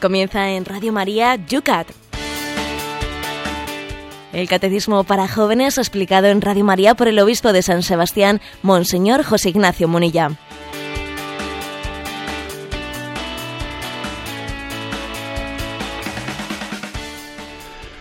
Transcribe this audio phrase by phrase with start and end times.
[0.00, 1.86] Comienza en Radio María Yucat.
[4.32, 9.22] El Catecismo para Jóvenes explicado en Radio María por el Obispo de San Sebastián, Monseñor
[9.24, 10.30] José Ignacio Munilla.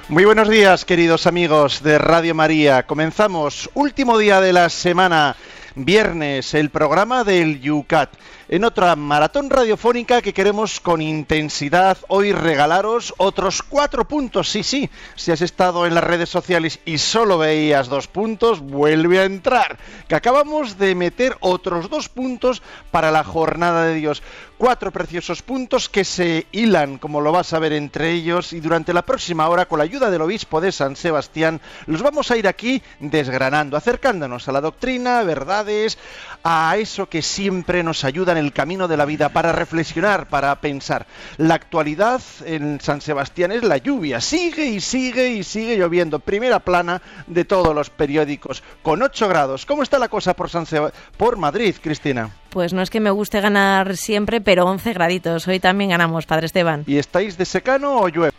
[0.07, 2.87] Muy buenos días, queridos amigos de Radio María.
[2.87, 5.35] Comenzamos, último día de la semana,
[5.75, 8.09] viernes, el programa del Yucat
[8.49, 14.49] en otra maratón radiofónica que queremos con intensidad hoy regalaros otros cuatro puntos.
[14.49, 19.19] Sí, sí, si has estado en las redes sociales y solo veías dos puntos, vuelve
[19.19, 19.77] a entrar,
[20.07, 24.23] que acabamos de meter otros dos puntos para la jornada de Dios
[24.59, 28.93] cuatro preciosos puntos que se hilan, como lo vas a ver entre ellos, y durante
[28.93, 32.45] la próxima hora, con la ayuda del obispo de San Sebastián, los vamos a ir
[32.45, 35.97] aquí desgranando, acercándonos a la doctrina, verdades,
[36.43, 40.55] a eso que siempre nos ayuda en el camino de la vida para reflexionar, para
[40.61, 41.05] pensar.
[41.37, 46.59] La actualidad en San Sebastián es la lluvia, sigue y sigue y sigue lloviendo, primera
[46.59, 49.65] plana de todos los periódicos, con 8 grados.
[49.65, 50.65] ¿Cómo está la cosa por San
[51.17, 52.29] por Madrid, Cristina?
[52.49, 55.47] Pues no es que me guste ganar siempre, pero 11 graditos.
[55.47, 56.83] Hoy también ganamos, Padre Esteban.
[56.87, 58.33] ¿Y estáis de secano o llueve?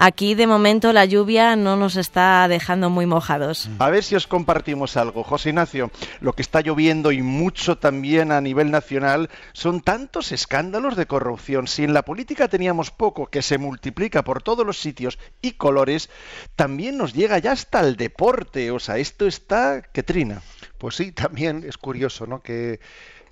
[0.00, 3.68] Aquí de momento la lluvia no nos está dejando muy mojados.
[3.80, 5.24] A ver si os compartimos algo.
[5.24, 10.94] José Ignacio, lo que está lloviendo y mucho también a nivel nacional son tantos escándalos
[10.94, 11.66] de corrupción.
[11.66, 16.10] Si en la política teníamos poco que se multiplica por todos los sitios y colores,
[16.54, 18.70] también nos llega ya hasta el deporte.
[18.70, 20.42] O sea, esto está que trina.
[20.78, 22.40] Pues sí, también es curioso, ¿no?
[22.40, 22.78] Que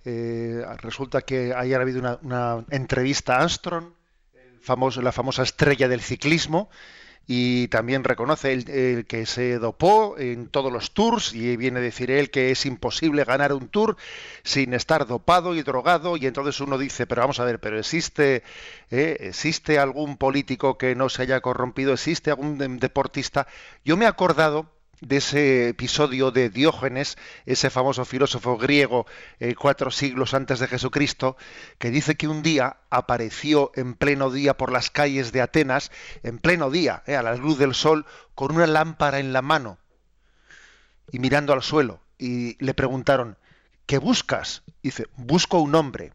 [0.04, 3.86] eh, resulta que ayer ha habido una, entrevista a Armstrong,
[4.66, 6.68] famoso, la famosa estrella del ciclismo,
[7.28, 12.10] y también reconoce el, que se dopó en todos los tours y viene a decir
[12.10, 13.96] él que es imposible ganar un tour
[14.44, 18.44] sin estar dopado y drogado y entonces uno dice pero vamos a ver pero existe
[18.92, 23.48] eh, existe algún político que no se haya corrompido existe algún deportista
[23.84, 29.06] yo me he acordado de ese episodio de Diógenes, ese famoso filósofo griego
[29.40, 31.36] eh, cuatro siglos antes de Jesucristo,
[31.78, 35.90] que dice que un día apareció en pleno día por las calles de Atenas,
[36.22, 39.78] en pleno día, eh, a la luz del sol, con una lámpara en la mano
[41.12, 42.00] y mirando al suelo.
[42.18, 43.36] Y le preguntaron,
[43.86, 44.62] ¿qué buscas?
[44.82, 46.12] dice, busco un hombre,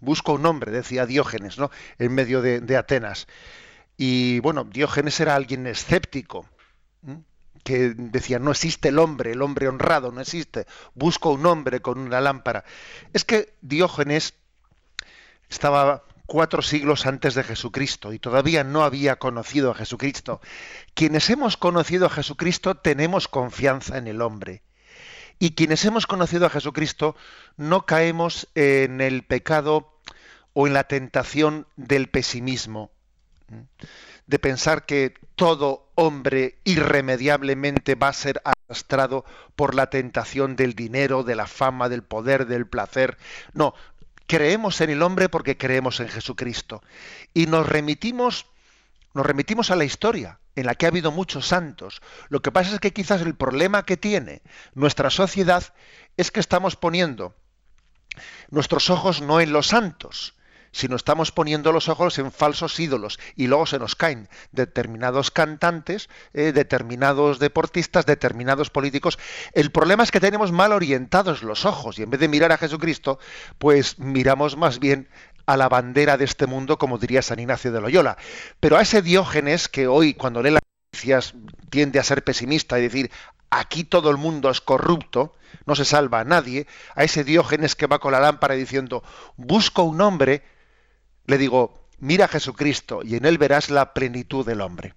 [0.00, 1.70] busco un hombre, decía Diógenes, ¿no?
[1.98, 3.26] En medio de, Atenas.
[3.96, 6.48] Y bueno, Diógenes era alguien escéptico
[7.64, 11.98] que decía, no existe el hombre, el hombre honrado, no existe, busco un hombre con
[11.98, 12.64] una lámpara.
[13.12, 14.34] Es que Diógenes
[15.48, 20.40] estaba cuatro siglos antes de Jesucristo y todavía no había conocido a Jesucristo.
[20.94, 24.62] Quienes hemos conocido a Jesucristo tenemos confianza en el hombre.
[25.38, 27.16] Y quienes hemos conocido a Jesucristo
[27.56, 29.98] no caemos en el pecado
[30.52, 32.92] o en la tentación del pesimismo
[34.26, 39.24] de pensar que todo hombre irremediablemente va a ser arrastrado
[39.56, 43.18] por la tentación del dinero, de la fama, del poder, del placer.
[43.52, 43.74] No,
[44.26, 46.82] creemos en el hombre porque creemos en Jesucristo.
[47.32, 48.46] Y nos remitimos,
[49.12, 52.00] nos remitimos a la historia, en la que ha habido muchos santos.
[52.28, 54.42] Lo que pasa es que quizás el problema que tiene
[54.74, 55.64] nuestra sociedad
[56.16, 57.34] es que estamos poniendo
[58.50, 60.34] nuestros ojos no en los santos,
[60.74, 65.30] si no estamos poniendo los ojos en falsos ídolos y luego se nos caen determinados
[65.30, 69.18] cantantes, eh, determinados deportistas, determinados políticos.
[69.52, 72.58] El problema es que tenemos mal orientados los ojos y en vez de mirar a
[72.58, 73.20] Jesucristo,
[73.58, 75.08] pues miramos más bien
[75.46, 78.16] a la bandera de este mundo, como diría San Ignacio de Loyola.
[78.58, 81.34] Pero a ese Diógenes que hoy, cuando lee las noticias,
[81.70, 83.12] tiende a ser pesimista y decir,
[83.48, 86.66] aquí todo el mundo es corrupto, no se salva a nadie,
[86.96, 89.04] a ese Diógenes que va con la lámpara diciendo,
[89.36, 90.42] busco un hombre
[91.26, 94.94] le digo, mira a Jesucristo y en él verás la plenitud del hombre.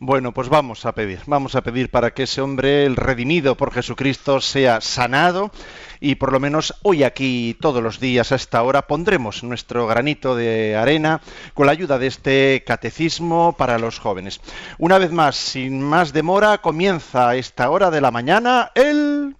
[0.00, 3.72] Bueno, pues vamos a pedir, vamos a pedir para que ese hombre, el redimido por
[3.72, 5.50] Jesucristo, sea sanado
[5.98, 10.36] y por lo menos hoy aquí, todos los días a esta hora, pondremos nuestro granito
[10.36, 11.20] de arena
[11.52, 14.40] con la ayuda de este catecismo para los jóvenes.
[14.78, 19.34] Una vez más, sin más demora, comienza a esta hora de la mañana el...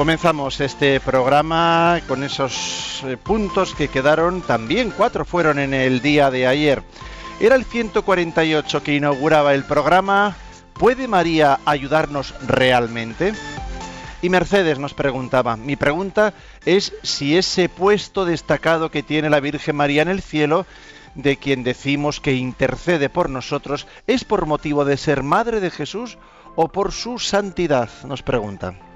[0.00, 6.30] Comenzamos este programa con esos eh, puntos que quedaron, también cuatro fueron en el día
[6.30, 6.82] de ayer.
[7.38, 10.38] Era el 148 que inauguraba el programa.
[10.72, 13.34] ¿Puede María ayudarnos realmente?
[14.22, 16.32] Y Mercedes nos preguntaba, mi pregunta
[16.64, 20.64] es si ese puesto destacado que tiene la Virgen María en el cielo,
[21.14, 26.16] de quien decimos que intercede por nosotros, es por motivo de ser madre de Jesús
[26.56, 28.89] o por su santidad, nos pregunta.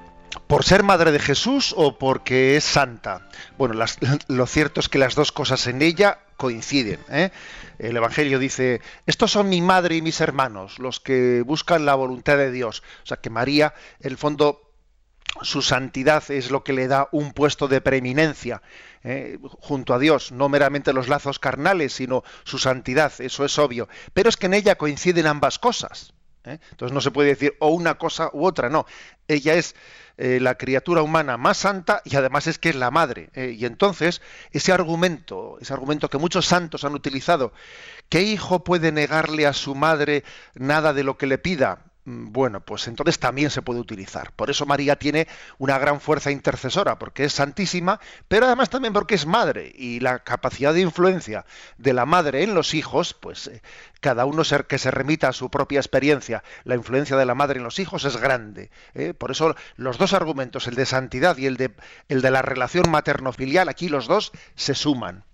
[0.47, 3.29] ¿Por ser madre de Jesús o porque es santa?
[3.57, 3.75] Bueno,
[4.29, 7.01] lo cierto es que las dos cosas en ella coinciden.
[7.09, 7.31] ¿eh?
[7.79, 12.37] El Evangelio dice, estos son mi madre y mis hermanos, los que buscan la voluntad
[12.37, 12.83] de Dios.
[13.03, 14.73] O sea que María, en el fondo,
[15.43, 18.63] su santidad es lo que le da un puesto de preeminencia
[19.03, 19.39] ¿eh?
[19.61, 23.89] junto a Dios, no meramente los lazos carnales, sino su santidad, eso es obvio.
[24.13, 26.14] Pero es que en ella coinciden ambas cosas.
[26.45, 26.59] ¿Eh?
[26.71, 28.87] Entonces no se puede decir o una cosa u otra, no.
[29.29, 29.75] Ella es
[30.17, 33.31] eh, la criatura humana más santa y además es que es la madre.
[33.35, 37.53] y entonces ese argumento, ese argumento que muchos santos han utilizado,
[38.09, 40.25] ¿qué hijo puede negarle a su madre
[40.55, 41.94] nada de lo que le pida?
[42.07, 44.33] Mm, bueno, pues entonces también se puede utilizar.
[44.33, 45.27] Por eso María tiene
[45.59, 47.99] una gran fuerza intercesora, porque es santísima,
[48.29, 49.73] pero además también porque es madre.
[49.75, 51.47] Y la capacidad de influencia
[51.79, 53.63] de la madre en los hijos, pues eh,
[54.01, 57.59] cada uno ser, que se remita a su propia experiencia, la influencia de la madre
[57.59, 58.71] en los hijos es grande.
[58.95, 59.15] ¿eh?
[59.15, 61.75] Por eso los dos argumentos, el de santidad y el de,
[62.09, 65.25] el de la relación materno-filial, aquí los dos se suman.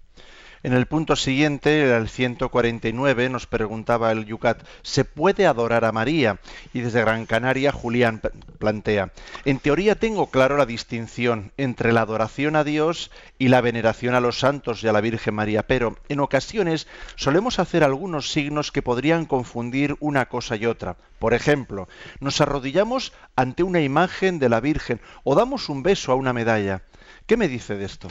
[0.62, 6.39] En el punto siguiente, el 149, nos preguntaba el Yucat, ¿se puede adorar a María?
[6.75, 8.21] Y desde Gran Canaria, Julián
[8.59, 9.11] plantea,
[9.47, 14.21] en teoría tengo claro la distinción entre la adoración a Dios y la veneración a
[14.21, 16.87] los santos y a la Virgen María, pero en ocasiones
[17.17, 20.97] solemos hacer algunos signos que podrían confundir una cosa y otra.
[21.19, 21.89] Por ejemplo,
[22.21, 26.83] nos arrodillamos ante una imagen de la Virgen o damos un beso a una medalla.
[27.27, 28.09] ¿Qué me dice de esto?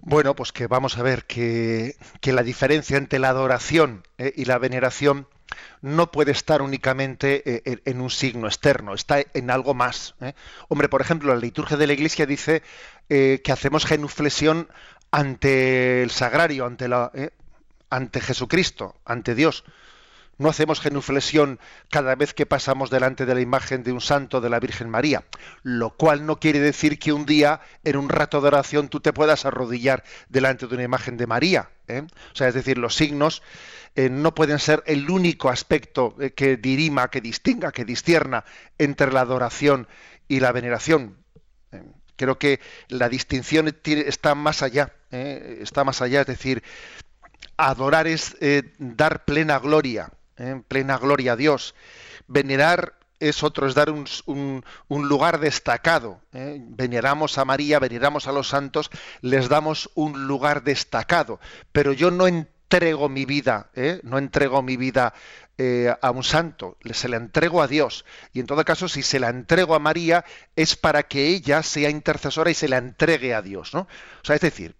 [0.00, 4.58] Bueno, pues que vamos a ver que, la diferencia entre la adoración eh, y la
[4.58, 5.26] veneración
[5.80, 10.14] no puede estar únicamente eh, en un signo externo, está en algo más.
[10.20, 10.34] ¿eh?
[10.68, 12.62] Hombre, por ejemplo, la liturgia de la Iglesia dice
[13.08, 14.68] que hacemos genuflexión
[15.12, 17.12] ante el sagrario, ante, la,
[17.88, 19.64] ante Jesucristo, ante Dios.
[20.38, 21.58] No hacemos genuflexión
[21.90, 25.24] cada vez que pasamos delante de la imagen de un santo de la Virgen María,
[25.62, 29.14] lo cual no quiere decir que un día, en un rato de oración, tú te
[29.14, 31.70] puedas arrodillar delante de una imagen de María.
[31.88, 32.02] ¿eh?
[32.32, 33.42] O sea, es decir, los signos
[33.94, 38.44] eh, no pueden ser el único aspecto eh, que dirima, que distinga, que distierna
[38.76, 39.88] entre la adoración
[40.28, 41.16] y la veneración.
[42.16, 46.62] Creo que la distinción está más allá, está más allá, es decir,
[47.58, 48.36] adorar es
[48.78, 51.74] dar plena gloria en plena gloria a Dios.
[52.26, 54.06] Venerar es otro, es dar un,
[54.88, 56.20] un, lugar destacado.
[56.32, 56.58] ¿eh?
[56.60, 58.90] Veneramos a María, veneramos a los santos,
[59.20, 61.40] les damos un lugar destacado.
[61.72, 64.00] Pero yo no entrego mi vida, ¿eh?
[64.02, 65.14] no entrego mi vida
[65.58, 68.04] eh, a un santo, se la entrego a Dios.
[68.32, 70.24] Y en todo caso, si se la entrego a María,
[70.54, 73.72] es para que ella sea intercesora y se la entregue a Dios.
[73.72, 73.80] ¿no?
[73.80, 74.74] O sea, es decir,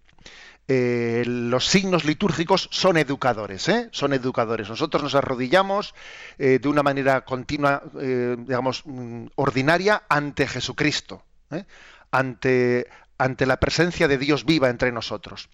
[0.69, 3.89] eh, los signos litúrgicos son educadores, ¿eh?
[3.93, 4.69] son educadores.
[4.69, 5.95] Nosotros nos arrodillamos
[6.39, 11.23] eh, de una manera continua, digamos, mm, ordinaria ante Jesucristo,
[12.11, 15.49] ante, ante la presencia de Dios viva entre nosotros.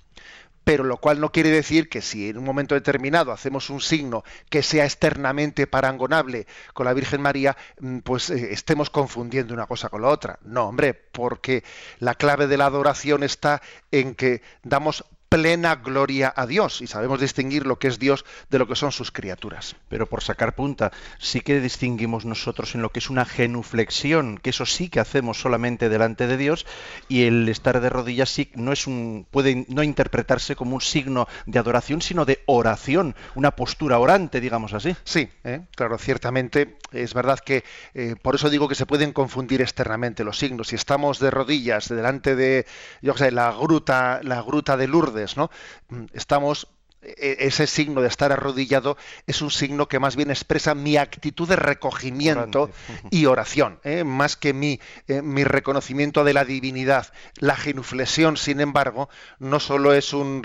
[0.65, 4.25] Pero lo cual no quiere decir que si en un momento determinado hacemos un signo
[4.49, 10.03] que sea externamente parangonable con la Virgen María, mm, pues estemos confundiendo una cosa con
[10.03, 10.39] la otra.
[10.43, 11.65] No, hombre, porque
[11.99, 17.19] la clave de la adoración está en que damos plena gloria a Dios y sabemos
[17.19, 19.77] distinguir lo que es Dios de lo que son sus criaturas.
[19.89, 24.51] Pero por sacar punta, sí que distinguimos nosotros en lo que es una genuflexión, que
[24.51, 26.67] eso sí que hacemos solamente delante de Dios
[27.09, 31.27] y el estar de rodillas sí no es un puede no interpretarse como un signo
[31.47, 34.95] de adoración, sino de oración, una postura orante, digamos así.
[35.05, 35.63] Sí, ¿eh?
[35.75, 40.39] claro, ciertamente es verdad que eh, por eso digo que se pueden confundir externamente los
[40.39, 40.69] signos.
[40.69, 42.67] Si estamos de rodillas delante de,
[43.01, 45.51] yo sé, la gruta, la gruta de Lourdes ¿no?
[45.89, 46.69] Mm, estamos
[47.03, 51.49] e, ese signo de estar arrodillado es un signo que más bien expresa mi actitud
[51.49, 52.71] de recogimiento
[53.11, 54.05] y oración, ¿eh?
[54.05, 57.13] más que mi, eh, mi, reconocimiento de la divinidad.
[57.39, 59.09] La genuflexión, sin embargo,
[59.41, 60.43] no solo, es un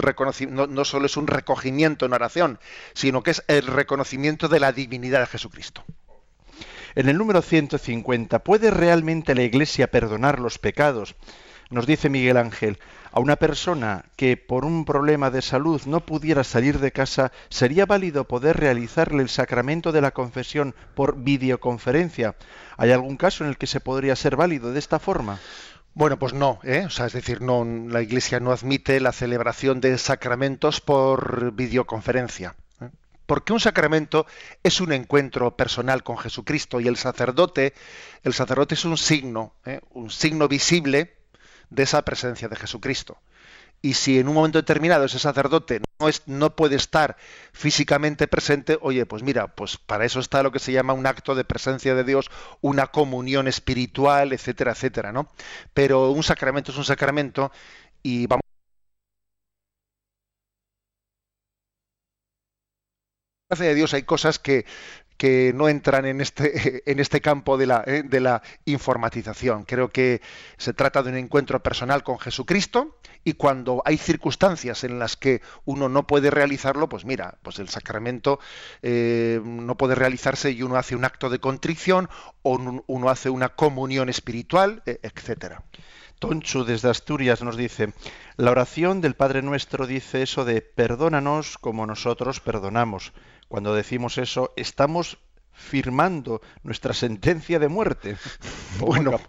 [0.49, 2.59] no, no solo es un recogimiento en oración,
[2.93, 5.83] sino que es el reconocimiento de la divinidad de Jesucristo.
[6.95, 11.15] En el número 150, ¿puede realmente la Iglesia perdonar los pecados?
[11.69, 12.79] Nos dice Miguel Ángel,
[13.11, 17.85] a una persona que por un problema de salud no pudiera salir de casa, ¿sería
[17.85, 22.35] válido poder realizarle el sacramento de la confesión por videoconferencia?
[22.77, 25.39] ¿Hay algún caso en el que se podría ser válido de esta forma?
[25.93, 26.83] Bueno, pues no, ¿eh?
[26.85, 32.55] o sea, es decir, no, la Iglesia no admite la celebración de sacramentos por videoconferencia.
[32.79, 32.89] ¿eh?
[33.25, 34.25] Porque un sacramento
[34.63, 37.73] es un encuentro personal con Jesucristo y el sacerdote,
[38.23, 39.81] el sacerdote es un signo, ¿eh?
[39.89, 41.16] un signo visible
[41.69, 43.19] de esa presencia de Jesucristo.
[43.81, 47.15] Y si en un momento determinado ese sacerdote no, es, no puede estar
[47.53, 51.35] físicamente presente, oye, pues mira, pues para eso está lo que se llama un acto
[51.35, 52.31] de presencia de Dios,
[52.61, 55.29] una comunión espiritual, etcétera, etcétera, ¿no?
[55.73, 57.51] Pero un sacramento es un sacramento
[58.01, 58.41] y vamos
[63.49, 64.65] gracia de Dios hay cosas que,
[65.17, 69.63] que no entran en este, en este campo de la, eh, de la informatización.
[69.65, 70.21] Creo que
[70.57, 75.41] se trata de un encuentro personal con Jesucristo y cuando hay circunstancias en las que
[75.65, 78.39] uno no puede realizarlo, pues mira, pues el sacramento
[78.81, 82.09] eh, no puede realizarse y uno hace un acto de contrición
[82.43, 85.63] o uno hace una comunión espiritual, e, etcétera.
[86.19, 87.93] Tonchu desde Asturias nos dice,
[88.37, 93.13] la oración del Padre Nuestro dice eso de perdónanos como nosotros perdonamos.
[93.47, 95.17] Cuando decimos eso, estamos
[95.57, 98.17] firmando nuestra sentencia de muerte.
[98.79, 99.19] Bueno,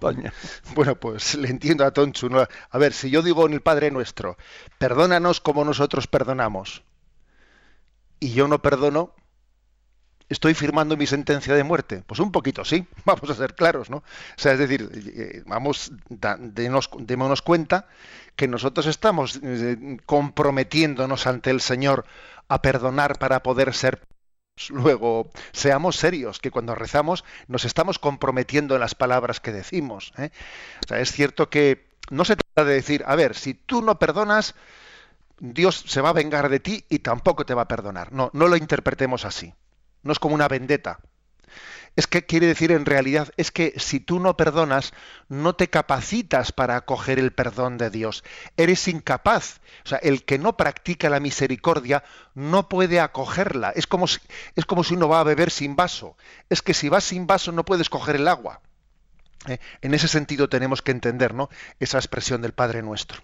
[0.74, 2.28] bueno, pues le entiendo a Tonchu.
[2.70, 4.36] A ver, si yo digo en el Padre Nuestro,
[4.76, 6.82] perdónanos como nosotros perdonamos,
[8.20, 9.14] y yo no perdono,
[10.28, 12.02] estoy firmando mi sentencia de muerte.
[12.06, 13.98] Pues un poquito sí, vamos a ser claros, ¿no?
[13.98, 14.04] O
[14.36, 17.86] sea, es decir, eh, vamos, démonos cuenta
[18.36, 22.04] que nosotros estamos eh, comprometiéndonos ante el Señor
[22.48, 24.00] a perdonar para poder ser
[24.70, 30.12] Luego, seamos serios, que cuando rezamos nos estamos comprometiendo en las palabras que decimos.
[30.18, 30.30] ¿eh?
[30.90, 34.54] Es cierto que no se trata de decir, a ver, si tú no perdonas,
[35.38, 38.12] Dios se va a vengar de ti y tampoco te va a perdonar.
[38.12, 39.54] No, no lo interpretemos así.
[40.02, 41.00] No es como una vendetta.
[41.96, 44.92] Es que quiere decir en realidad, es que si tú no perdonas,
[45.28, 48.24] no te capacitas para acoger el perdón de Dios.
[48.56, 49.60] Eres incapaz.
[49.84, 52.04] O sea, el que no practica la misericordia
[52.34, 53.70] no puede acogerla.
[53.70, 54.18] Es como si,
[54.54, 56.16] es como si uno va a beber sin vaso.
[56.48, 58.60] Es que si vas sin vaso no puedes coger el agua.
[59.46, 59.58] ¿Eh?
[59.82, 61.48] En ese sentido tenemos que entender ¿no?
[61.80, 63.22] esa expresión del Padre Nuestro.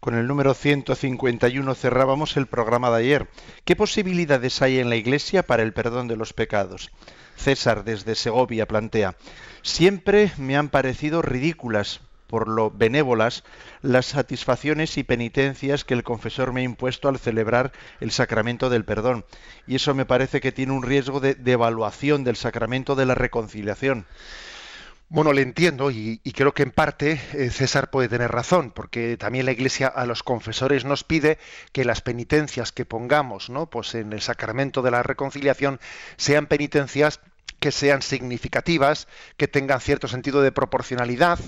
[0.00, 3.28] Con el número 151 cerrábamos el programa de ayer.
[3.64, 6.90] ¿Qué posibilidades hay en la Iglesia para el perdón de los pecados?
[7.36, 9.16] César desde Segovia plantea,
[9.62, 13.44] siempre me han parecido ridículas, por lo benévolas,
[13.82, 18.84] las satisfacciones y penitencias que el confesor me ha impuesto al celebrar el sacramento del
[18.84, 19.24] perdón.
[19.66, 24.06] Y eso me parece que tiene un riesgo de devaluación del sacramento de la reconciliación.
[25.08, 29.46] Bueno, le entiendo y, creo que en parte eh, César puede tener razón, porque también
[29.46, 31.38] la Iglesia a los confesores nos pide
[31.72, 33.70] que las penitencias que pongamos, ¿no?
[33.70, 35.78] Pues en el sacramento de la reconciliación
[36.16, 37.20] sean penitencias
[37.60, 41.38] que sean significativas, que tengan cierto sentido de proporcionalidad,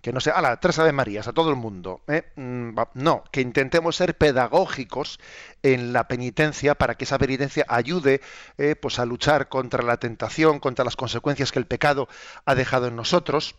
[0.00, 2.02] que no sea, ala, tres Ave Marías a todo el mundo.
[2.06, 2.30] ¿eh?
[2.36, 5.18] Mm, no, que intentemos ser pedagógicos
[5.62, 8.20] en la penitencia para que esa penitencia ayude
[8.58, 12.08] eh, pues a luchar contra la tentación, contra las consecuencias que el pecado
[12.44, 13.56] ha dejado en nosotros.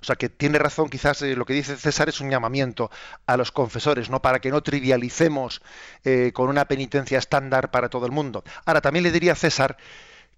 [0.00, 2.90] O sea que tiene razón, quizás eh, lo que dice César es un llamamiento
[3.26, 4.22] a los confesores, ¿no?
[4.22, 5.60] Para que no trivialicemos
[6.32, 8.42] con una penitencia estándar para todo el mundo.
[8.64, 9.76] Ahora, también le diría a César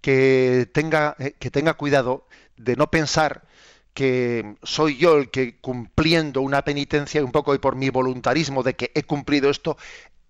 [0.01, 3.43] que tenga, que tenga cuidado de no pensar
[3.93, 8.75] que soy yo el que cumpliendo una penitencia, un poco y por mi voluntarismo de
[8.75, 9.77] que he cumplido esto,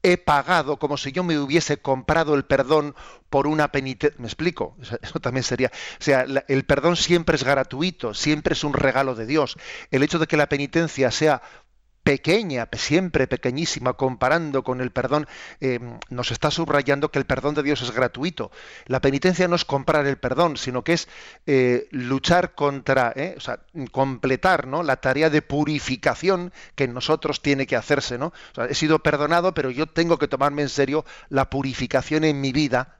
[0.03, 2.93] he pagado como si yo me hubiese comprado el perdón
[3.29, 4.19] por una penitencia.
[4.19, 4.75] ¿Me explico?
[5.01, 5.71] Eso también sería.
[5.99, 9.57] O sea, el perdón siempre es gratuito, siempre es un regalo de Dios.
[9.91, 11.41] El hecho de que la penitencia sea
[12.03, 15.27] pequeña, siempre pequeñísima, comparando con el perdón,
[15.61, 15.79] eh,
[16.09, 18.51] nos está subrayando que el perdón de Dios es gratuito.
[18.85, 21.07] La penitencia no es comprar el perdón, sino que es
[21.47, 23.59] eh, luchar contra, eh, o sea,
[23.91, 24.83] completar ¿no?
[24.83, 28.17] la tarea de purificación que en nosotros tiene que hacerse.
[28.17, 28.33] ¿no?
[28.69, 32.97] he sido perdonado, pero yo tengo que tomarme en serio la purificación en mi vida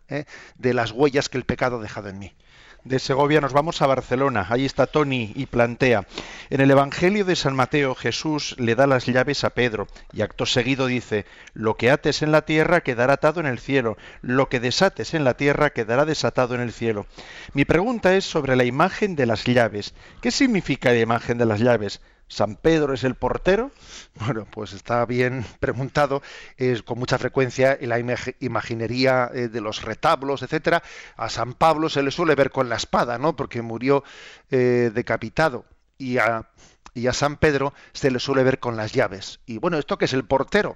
[0.57, 2.35] de las huellas que el pecado ha dejado en mí
[2.83, 4.47] de Segovia nos vamos a Barcelona.
[4.49, 6.05] Ahí está Tony y plantea.
[6.49, 10.45] En el Evangelio de San Mateo Jesús le da las llaves a Pedro y acto
[10.45, 14.59] seguido dice, lo que ates en la tierra quedará atado en el cielo, lo que
[14.59, 17.05] desates en la tierra quedará desatado en el cielo.
[17.53, 19.93] Mi pregunta es sobre la imagen de las llaves.
[20.21, 22.01] ¿Qué significa la imagen de las llaves?
[22.33, 23.71] ¿San Pedro es el portero?
[24.15, 26.23] Bueno, pues está bien preguntado.
[26.57, 27.99] Es con mucha frecuencia en la
[28.39, 30.81] imaginería eh, de los retablos, etcétera.
[31.15, 33.35] A San Pablo se le suele ver con la espada, ¿no?
[33.35, 34.03] Porque murió
[34.49, 35.65] eh, decapitado.
[35.99, 36.49] Y a,
[36.95, 39.39] y a San Pedro se le suele ver con las llaves.
[39.45, 40.75] Y bueno, ¿esto qué es el portero?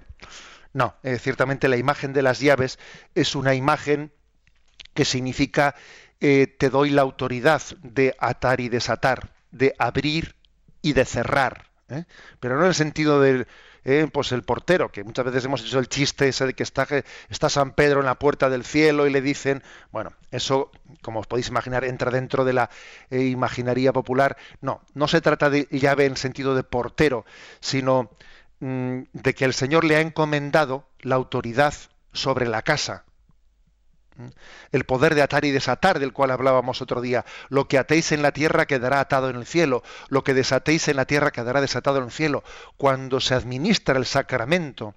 [0.72, 2.78] No, eh, ciertamente la imagen de las llaves
[3.16, 4.12] es una imagen
[4.94, 5.74] que significa
[6.20, 10.34] te doy la autoridad de atar y desatar, de abrir
[10.82, 12.04] y de cerrar, ¿eh?
[12.40, 13.46] pero no en el sentido de
[13.84, 16.86] eh, pues el portero, que muchas veces hemos hecho el chiste ese de que está,
[17.30, 20.70] está San Pedro en la puerta del cielo y le dicen, bueno, eso,
[21.00, 22.70] como os podéis imaginar, entra dentro de la
[23.10, 24.36] eh, imaginaría popular.
[24.60, 27.24] No, no se trata de llave en sentido de portero,
[27.60, 28.10] sino
[28.60, 31.74] mm, de que el Señor le ha encomendado la autoridad
[32.12, 33.04] sobre la casa
[34.72, 37.24] el poder de atar y desatar del cual hablábamos otro día.
[37.48, 40.96] Lo que atéis en la tierra quedará atado en el cielo, lo que desatéis en
[40.96, 42.42] la tierra quedará desatado en el cielo.
[42.76, 44.94] Cuando se administra el sacramento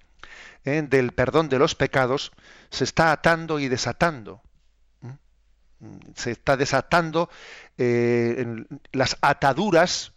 [0.64, 0.82] ¿eh?
[0.82, 2.32] del perdón de los pecados,
[2.70, 4.42] se está atando y desatando.
[6.14, 7.28] Se está desatando
[7.76, 10.12] eh, las ataduras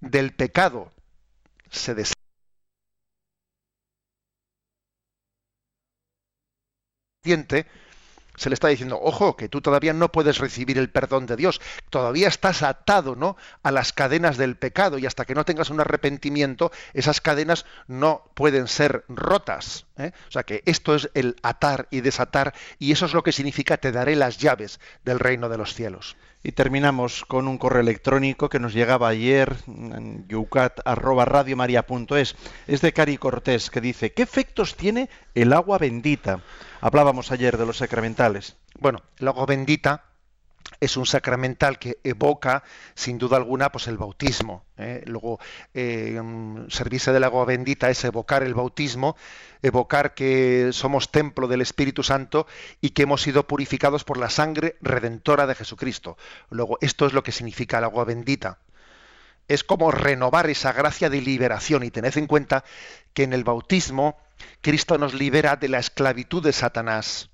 [0.00, 0.90] del pecado.
[1.70, 2.22] Se desatan
[8.42, 11.60] se le está diciendo, ojo, que tú todavía no puedes recibir el perdón de Dios,
[11.90, 13.36] todavía estás atado, ¿no?
[13.62, 18.24] a las cadenas del pecado y hasta que no tengas un arrepentimiento, esas cadenas no
[18.34, 19.86] pueden ser rotas.
[19.98, 20.12] ¿Eh?
[20.28, 23.76] O sea que esto es el atar y desatar y eso es lo que significa
[23.76, 26.16] te daré las llaves del reino de los cielos.
[26.44, 32.34] Y terminamos con un correo electrónico que nos llegaba ayer en yucat@radiomaria.es.
[32.66, 36.40] Es de Cari Cortés que dice, ¿qué efectos tiene el agua bendita?
[36.80, 38.56] Hablábamos ayer de los sacramentales.
[38.80, 40.02] Bueno, el agua bendita
[40.82, 42.64] es un sacramental que evoca,
[42.96, 44.64] sin duda alguna, pues el bautismo.
[44.76, 45.04] ¿eh?
[45.06, 45.38] Luego,
[45.74, 46.20] eh,
[46.70, 49.16] servirse del agua bendita es evocar el bautismo,
[49.62, 52.48] evocar que somos templo del Espíritu Santo
[52.80, 56.16] y que hemos sido purificados por la sangre redentora de Jesucristo.
[56.50, 58.58] Luego, esto es lo que significa el agua bendita.
[59.46, 62.64] Es como renovar esa gracia de liberación y tened en cuenta
[63.14, 64.18] que en el bautismo
[64.62, 67.31] Cristo nos libera de la esclavitud de Satanás.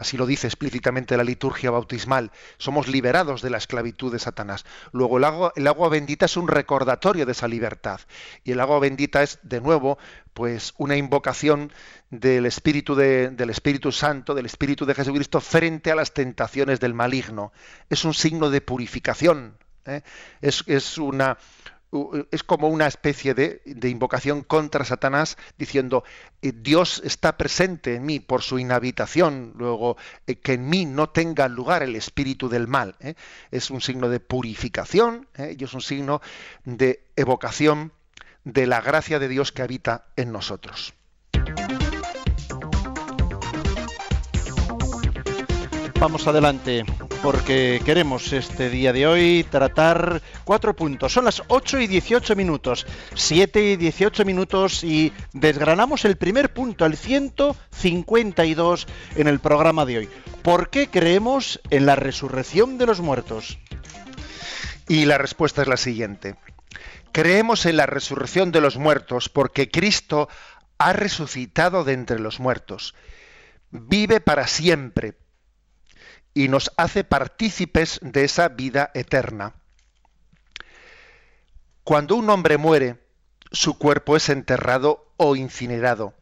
[0.00, 2.32] Así lo dice explícitamente la liturgia bautismal.
[2.56, 4.64] Somos liberados de la esclavitud de Satanás.
[4.92, 5.24] Luego el
[5.66, 8.00] agua, bendita es un recordatorio de esa libertad.
[8.42, 9.98] Y el agua bendita es, de nuevo,
[10.32, 11.70] pues una invocación
[12.08, 17.52] del Espíritu, del Espíritu Santo, del Espíritu de Jesucristo frente a las tentaciones del maligno.
[17.90, 19.58] Es un signo de purificación.
[19.84, 20.00] ¿eh?
[20.40, 21.36] es una,
[22.30, 26.04] es como una especie de, invocación contra Satanás diciendo
[26.40, 31.08] eh, Dios está presente en mí por su inhabitación, luego eh, que en mí no
[31.08, 32.94] tenga lugar el espíritu del mal.
[33.00, 33.14] ¿eh?
[33.50, 36.20] Es un signo de purificación y es un signo
[36.64, 37.92] de evocación
[38.44, 40.94] de la gracia de Dios que habita en nosotros.
[45.98, 46.84] Vamos adelante
[47.22, 51.12] porque queremos este día de hoy tratar cuatro puntos.
[51.12, 56.86] Son las 8 y 18 minutos, 7 y 18 minutos y desgranamos el primer punto,
[56.86, 60.08] el 152 en el programa de hoy.
[60.42, 63.58] ¿Por qué creemos en la resurrección de los muertos?
[64.88, 66.36] Y la respuesta es la siguiente.
[67.12, 70.28] Creemos en la resurrección de los muertos porque Cristo
[70.78, 72.94] ha resucitado de entre los muertos.
[73.70, 75.14] Vive para siempre
[76.34, 79.54] y nos hace partícipes de esa vida eterna.
[81.84, 82.98] Cuando un hombre muere,
[83.52, 86.14] su cuerpo es enterrado o incinerado.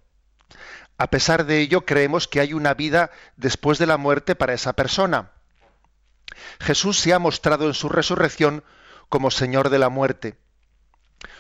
[0.97, 4.73] A pesar de ello, creemos que hay una vida después de la muerte para esa
[4.73, 5.33] persona.
[6.61, 8.65] Jesús se ha mostrado en su resurrección
[9.09, 10.37] como Señor de la muerte.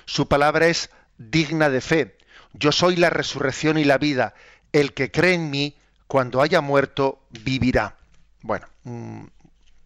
[0.04, 2.18] Su palabra es digna de fe.
[2.52, 4.34] Yo soy la resurrección y la vida.
[4.72, 5.76] El que cree en mí,
[6.06, 7.97] cuando haya muerto, vivirá.
[8.42, 9.30] Bueno, un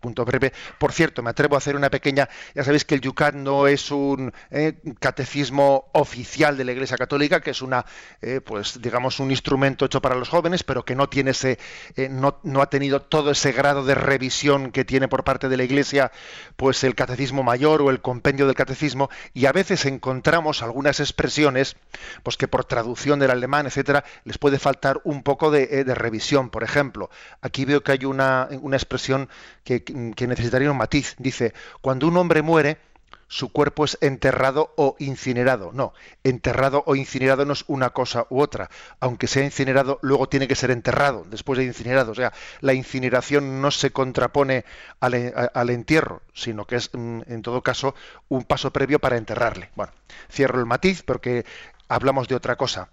[0.02, 0.52] punto breve.
[0.78, 2.28] Por cierto, me atrevo a hacer una pequeña.
[2.54, 7.40] Ya sabéis que el Yucat no es un eh, catecismo oficial de la Iglesia Católica,
[7.40, 7.86] que es una,
[8.20, 11.58] eh, pues digamos, un instrumento hecho para los jóvenes, pero que no tiene ese,
[11.96, 15.56] eh, no, no, ha tenido todo ese grado de revisión que tiene por parte de
[15.56, 16.10] la Iglesia,
[16.56, 19.08] pues el catecismo mayor o el compendio del catecismo.
[19.32, 21.76] Y a veces encontramos algunas expresiones,
[22.24, 26.50] pues que por traducción del alemán, etcétera, les puede faltar un poco de, de revisión.
[26.50, 27.08] Por ejemplo,
[27.40, 29.28] aquí veo que hay una, una expresión
[29.62, 31.14] que que necesitaría un matiz.
[31.18, 32.78] Dice, cuando un hombre muere,
[33.32, 35.70] su cuerpo es enterrado o incinerado.
[35.72, 38.68] No, enterrado o incinerado no es una cosa u otra.
[39.00, 42.12] Aunque sea incinerado, luego tiene que ser enterrado después de incinerado.
[42.12, 44.66] O sea, la incineración no se contrapone
[45.00, 47.94] al, entierro, sino que es, mm, en todo caso,
[48.28, 49.70] un paso previo para enterrarle.
[49.76, 49.92] Bueno,
[50.30, 51.46] cierro el matiz porque
[51.88, 52.90] hablamos de otra cosa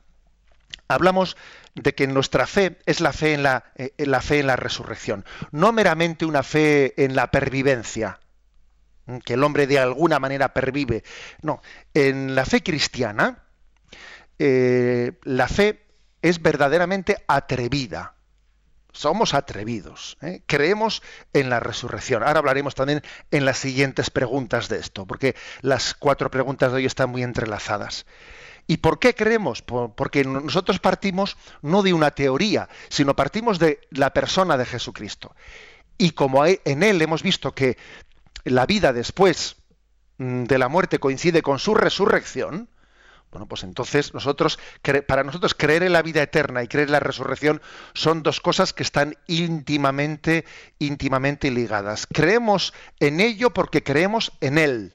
[0.87, 1.37] hablamos
[1.75, 5.25] de que nuestra fe es la fe en la, eh, la, fe en la resurrección,
[5.51, 8.19] no meramente una fe en la pervivencia,
[9.23, 11.03] que el hombre de alguna manera pervive.
[11.41, 11.61] No,
[11.93, 13.43] en la fe cristiana,
[14.37, 15.85] eh, la fe
[16.21, 18.15] es verdaderamente atrevida.
[18.91, 20.41] Somos atrevidos, ¿eh?
[20.47, 21.03] creemos
[21.33, 22.23] en la resurrección.
[22.23, 26.85] Ahora hablaremos también en las siguientes preguntas de esto, porque las cuatro preguntas de hoy
[26.85, 28.05] están muy entrelazadas.
[28.69, 29.63] ¿Y por qué creemos?
[29.63, 35.35] porque nosotros partimos no de una teoría, sino partimos de la persona de Jesucristo.
[35.97, 37.79] Y como en Él hemos visto que
[38.43, 39.55] la vida después
[40.19, 42.69] mm, de la muerte coincide con su resurrección,
[43.31, 44.59] bueno, pues entonces nosotros,
[45.07, 47.63] para nosotros creer en la vida eterna y creer en la resurrección
[47.95, 50.45] son dos cosas que están íntimamente,
[50.77, 52.05] íntimamente ligadas.
[52.05, 54.93] Creemos en ello porque creemos en Él,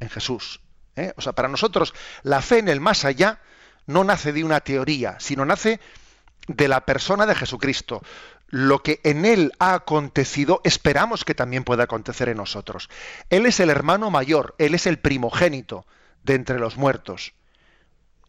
[0.00, 0.58] en Jesús.
[0.96, 1.12] ¿Eh?
[1.16, 3.40] O sea, para nosotros la fe en el más allá
[3.86, 5.80] no nace de una teoría, sino nace
[6.48, 8.02] de la persona de Jesucristo.
[8.48, 12.90] Lo que en Él ha acontecido, esperamos que también pueda acontecer en nosotros.
[13.30, 15.86] Él es el hermano mayor, Él es el primogénito
[16.22, 17.32] de entre los muertos.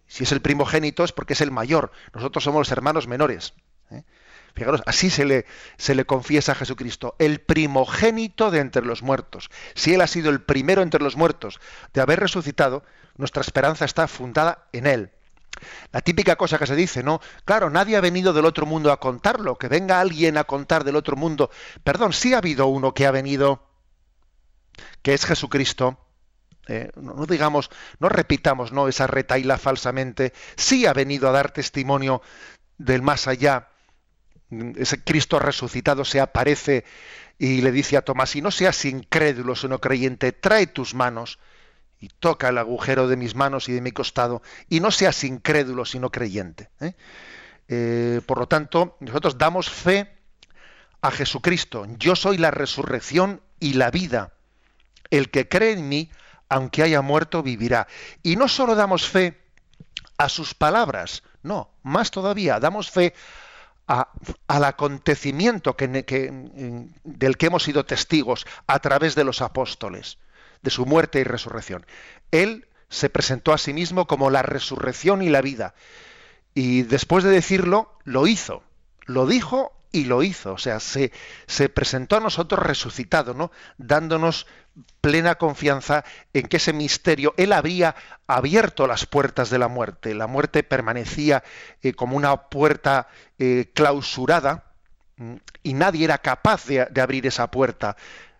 [0.08, 1.92] Si es el primogénito es porque es el mayor.
[2.14, 3.54] Nosotros somos los hermanos menores.
[3.92, 4.04] ¿eh?
[4.54, 5.46] Fijaros, así se le,
[5.78, 9.50] se le confiesa a Jesucristo, el primogénito de entre los muertos.
[9.74, 11.60] Si Él ha sido el primero entre los muertos
[11.94, 12.84] de haber resucitado,
[13.18, 15.12] nuestra esperanza está fundada en Él.
[15.92, 17.22] La típica cosa que se dice, ¿no?
[17.46, 20.96] Claro, nadie ha venido del otro mundo a contarlo, que venga alguien a contar del
[20.96, 21.50] otro mundo.
[21.84, 23.68] Perdón, sí ha habido uno que ha venido,
[25.02, 26.00] que es Jesucristo,
[26.68, 28.88] eh, no, digamos, no repitamos ¿no?
[28.88, 32.22] esa retaila falsamente, sí ha venido a dar testimonio
[32.78, 33.70] del más allá.
[34.78, 36.86] Ese Cristo resucitado se aparece
[37.38, 41.40] y le dice a Tomás, y no seas incrédulo, sino creyente, trae tus manos
[42.00, 45.86] y toca el agujero de mis manos y de mi costado, y no seas incrédulo,
[45.86, 46.70] sino creyente.
[46.80, 46.96] ¿eh?
[47.68, 50.18] Eh, por lo tanto, nosotros damos fe
[51.02, 51.86] a Jesucristo.
[51.98, 54.34] Yo soy la resurrección y la vida.
[55.10, 56.12] El que cree en mí,
[56.50, 57.88] aunque haya muerto, vivirá.
[58.22, 59.40] Y no solo damos fe
[60.18, 63.14] a sus palabras, no, más todavía, damos fe
[63.88, 65.88] al acontecimiento que,
[67.04, 70.18] del que hemos sido testigos a través de los apóstoles,
[70.62, 71.86] de su muerte y resurrección.
[72.32, 75.74] Él se presentó a sí mismo como la resurrección y la vida.
[76.54, 78.64] Y después de decirlo, lo hizo.
[79.06, 80.54] Lo dijo y lo hizo.
[80.54, 81.14] O sea, se,
[81.46, 83.52] se presentó a nosotros resucitado, ¿no?
[83.78, 84.48] Dándonos
[85.02, 87.96] plena confianza en que ese misterio, él había
[88.28, 90.16] abierto las puertas de la muerte.
[90.16, 91.44] La muerte permanecía
[91.82, 94.66] eh, como una puerta eh, clausurada
[95.18, 97.96] mm, y nadie era capaz de, abrir esa puerta.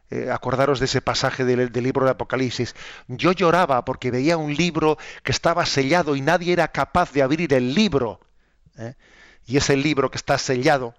[0.10, 2.76] Eh, acordaros de ese pasaje del, del, libro de Apocalipsis.
[3.08, 7.54] Yo lloraba porque veía un libro que estaba sellado y nadie era capaz de abrir
[7.54, 8.20] el libro.
[9.46, 10.96] Y ese libro que está sellado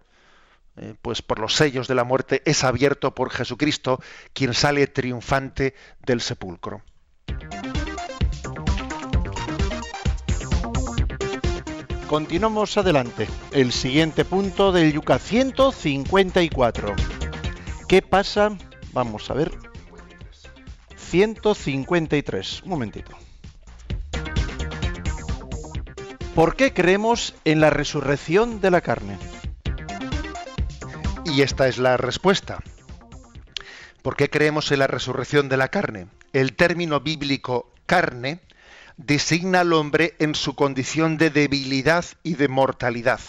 [0.76, 4.00] eh, pues por los sellos de la muerte, es abierto por Jesucristo,
[4.32, 6.82] quien sale triunfante del sepulcro.
[12.08, 13.28] Continuamos adelante.
[13.52, 16.94] El siguiente punto del Yuca 154.
[17.88, 18.56] ¿Qué pasa?
[18.92, 19.52] Vamos a ver.
[20.96, 22.62] 153.
[22.62, 23.23] Un momentito.
[26.34, 29.16] ¿Por qué creemos en la resurrección de la carne?
[31.24, 32.58] Y esta es la respuesta.
[34.02, 36.08] ¿Por qué creemos en la resurrección de la carne?
[36.32, 38.40] El término bíblico carne
[38.96, 43.20] designa al hombre en su condición de debilidad y de mortalidad.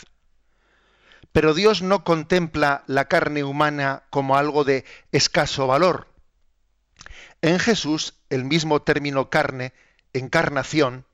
[1.31, 6.07] Pero Dios no contempla la carne humana como algo de escaso valor.
[7.43, 9.73] En Jesús, el mismo término carne,
[10.13, 11.05] encarnación,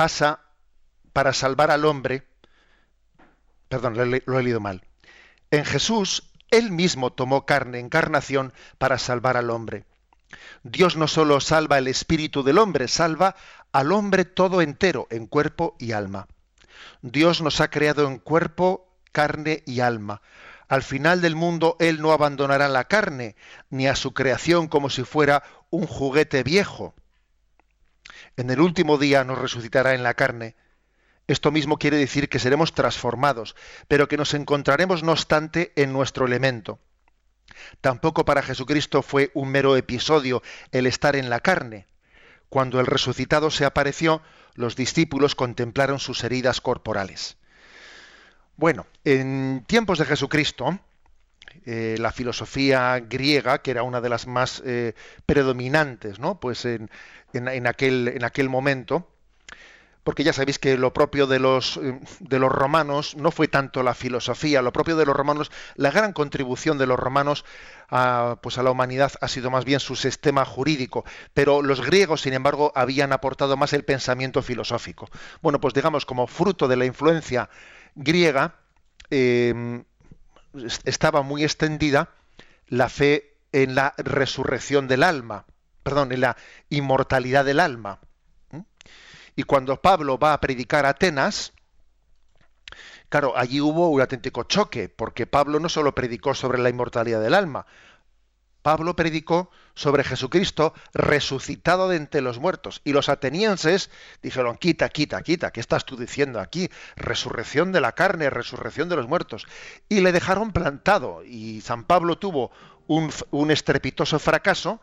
[0.00, 0.40] pasa
[1.12, 2.26] para salvar al hombre,
[3.68, 4.86] perdón, lo he leído mal,
[5.50, 9.84] en Jesús, Él mismo tomó carne, encarnación, para salvar al hombre.
[10.62, 13.36] Dios no solo salva el espíritu del hombre, salva
[13.72, 16.28] al hombre todo entero, en cuerpo y alma.
[17.02, 20.22] Dios nos ha creado en cuerpo, carne y alma.
[20.66, 23.36] Al final del mundo Él no abandonará la carne,
[23.68, 26.94] ni a su creación como si fuera un juguete viejo.
[28.40, 30.56] En el último día nos resucitará en la carne,
[31.26, 33.54] esto mismo quiere decir que seremos transformados,
[33.86, 36.78] pero que nos encontraremos no obstante en nuestro elemento.
[37.82, 41.86] Tampoco para Jesucristo fue un mero episodio el estar en la carne.
[42.48, 44.22] Cuando el resucitado se apareció,
[44.54, 47.36] los discípulos contemplaron sus heridas corporales.
[48.56, 50.80] Bueno, en tiempos de Jesucristo,
[51.66, 54.94] eh, la filosofía griega, que era una de las más eh,
[55.26, 56.40] predominantes, ¿no?
[56.40, 56.88] Pues en,
[57.66, 59.08] aquel, en aquel momento,
[60.04, 63.82] porque ya sabéis que lo propio de los, eh, de los romanos no fue tanto
[63.82, 67.44] la filosofía, lo propio de los romanos, la gran contribución de los romanos
[67.90, 72.22] a, pues a la humanidad ha sido más bien su sistema jurídico, pero los griegos,
[72.22, 75.08] sin embargo, habían aportado más el pensamiento filosófico.
[75.42, 77.50] Bueno, pues digamos, como fruto de la influencia
[77.94, 78.54] griega,
[80.84, 82.10] estaba muy extendida
[82.68, 85.46] la fe en la resurrección del alma,
[85.82, 86.36] perdón, en la
[86.68, 87.98] inmortalidad del alma
[89.36, 91.52] Y cuando Pablo va a predicar a Atenas,
[93.08, 97.34] claro, allí hubo un auténtico choque, porque Pablo no solo predicó sobre la inmortalidad del
[97.34, 97.66] alma,
[98.62, 102.80] Pablo predicó sobre Jesucristo resucitado de entre los muertos.
[102.84, 103.90] Y los atenienses
[104.22, 106.70] dijeron, quita, quita, quita, ¿qué estás tú diciendo aquí?
[106.96, 109.46] Resurrección de la carne, resurrección de los muertos.
[109.88, 111.22] Y le dejaron plantado.
[111.24, 112.50] Y San Pablo tuvo
[112.86, 114.80] un, un estrepitoso fracaso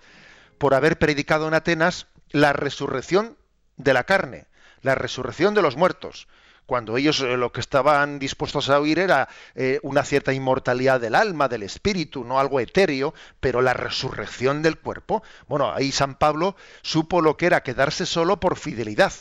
[0.58, 3.38] por haber predicado en Atenas la resurrección
[3.78, 4.48] de la carne,
[4.82, 6.28] la resurrección de los muertos
[6.68, 11.16] cuando ellos eh, lo que estaban dispuestos a oír era eh, una cierta inmortalidad del
[11.16, 15.24] alma, del espíritu, no algo etéreo, pero la resurrección del cuerpo.
[15.48, 19.14] Bueno, ahí San Pablo supo lo que era quedarse solo por fidelidad.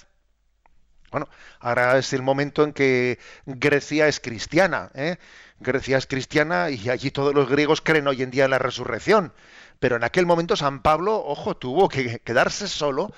[1.13, 1.29] Bueno,
[1.61, 4.91] ahora es el momento en que Grecia es cristiana.
[4.95, 5.17] ¿eh?
[5.61, 9.33] Grecia es cristiana y allí todos los griegos creen hoy en día en la resurrección.
[9.79, 13.13] Pero en aquel momento San Pablo, ojo, tuvo que quedarse solo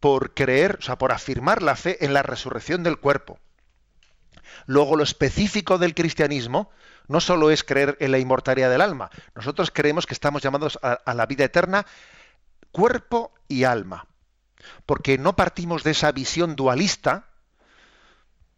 [0.00, 3.38] por creer, o sea, por afirmar la fe en la resurrección del cuerpo.
[4.66, 6.70] Luego, lo específico del cristianismo
[7.08, 11.14] no solo es creer en la inmortalidad del alma, nosotros creemos que estamos llamados a,
[11.14, 11.86] la vida eterna
[12.70, 14.06] cuerpo y alma,
[14.86, 17.26] porque no partimos de esa visión dualista,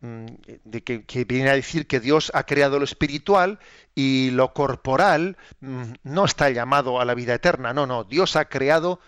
[0.01, 0.27] mm,
[0.65, 3.59] de que, viene a decir que Dios ha creado lo espiritual
[3.95, 7.73] y lo corporal mm, no está llamado a la vida eterna.
[7.73, 9.01] No, no, Dios ha creado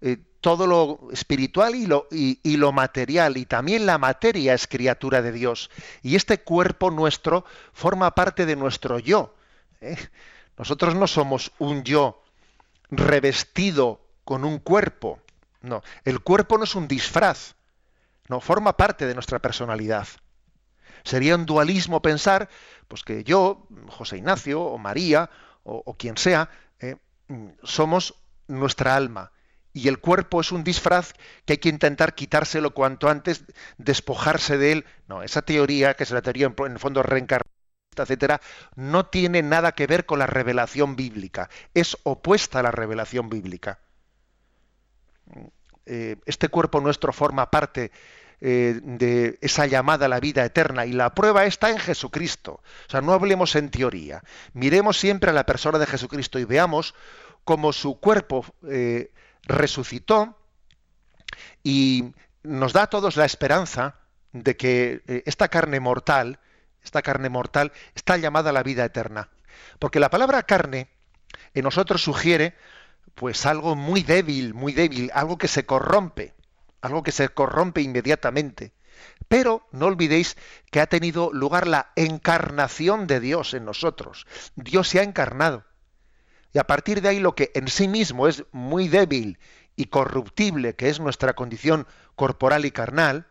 [0.00, 5.22] eh, todo lo espiritual y lo, y, lo material, y también la materia es criatura
[5.22, 5.70] de Dios.
[6.02, 9.34] Y este cuerpo nuestro forma parte de nuestro yo.
[9.80, 9.96] ¿eh?
[10.56, 12.22] Nosotros no somos un yo
[12.90, 15.20] revestido con un cuerpo.
[15.60, 17.54] No, el cuerpo no es un disfraz.
[18.28, 20.08] No, forma parte de nuestra personalidad.
[21.04, 22.48] Sería un dualismo pensar
[22.88, 25.30] pues que yo, José Ignacio, o María,
[25.64, 26.48] o, quien sea,
[26.80, 26.96] ¿eh?
[27.62, 28.14] somos
[28.48, 29.30] nuestra alma
[29.72, 31.12] y el cuerpo es un disfraz
[31.44, 33.44] que hay que intentar quitárselo cuanto antes,
[33.78, 34.84] despojarse de él.
[35.08, 37.50] No, esa teoría, que es la teoría en el fondo reencarnista,
[37.96, 38.40] etcétera,
[38.74, 41.50] no tiene nada que ver con la revelación bíblica.
[41.74, 43.80] Es opuesta a la revelación bíblica.
[45.86, 47.90] Eh, este cuerpo nuestro forma parte
[48.40, 52.62] eh, de esa llamada a la vida eterna y la prueba está en Jesucristo.
[52.86, 54.22] O sea, no hablemos en teoría.
[54.52, 56.94] Miremos siempre a la persona de Jesucristo y veamos
[57.44, 59.10] cómo su cuerpo eh,
[59.44, 60.38] resucitó
[61.62, 63.96] y nos da a todos la esperanza
[64.32, 66.40] de que eh, esta carne mortal,
[66.82, 69.28] esta carne mortal, está llamada a la vida eterna.
[69.78, 70.88] Porque la palabra carne
[71.54, 72.54] en nosotros sugiere
[73.14, 76.34] pues algo muy débil, muy débil, algo que se corrompe,
[76.80, 78.72] algo que se corrompe inmediatamente.
[79.28, 80.36] Pero no olvidéis
[80.70, 84.26] que ha tenido lugar la encarnación de Dios en nosotros.
[84.56, 85.64] Dios se ha encarnado.
[86.52, 89.38] Y a partir de ahí lo que en sí mismo es muy débil
[89.76, 91.86] y corruptible, que es nuestra condición
[92.16, 93.26] corporal y carnal,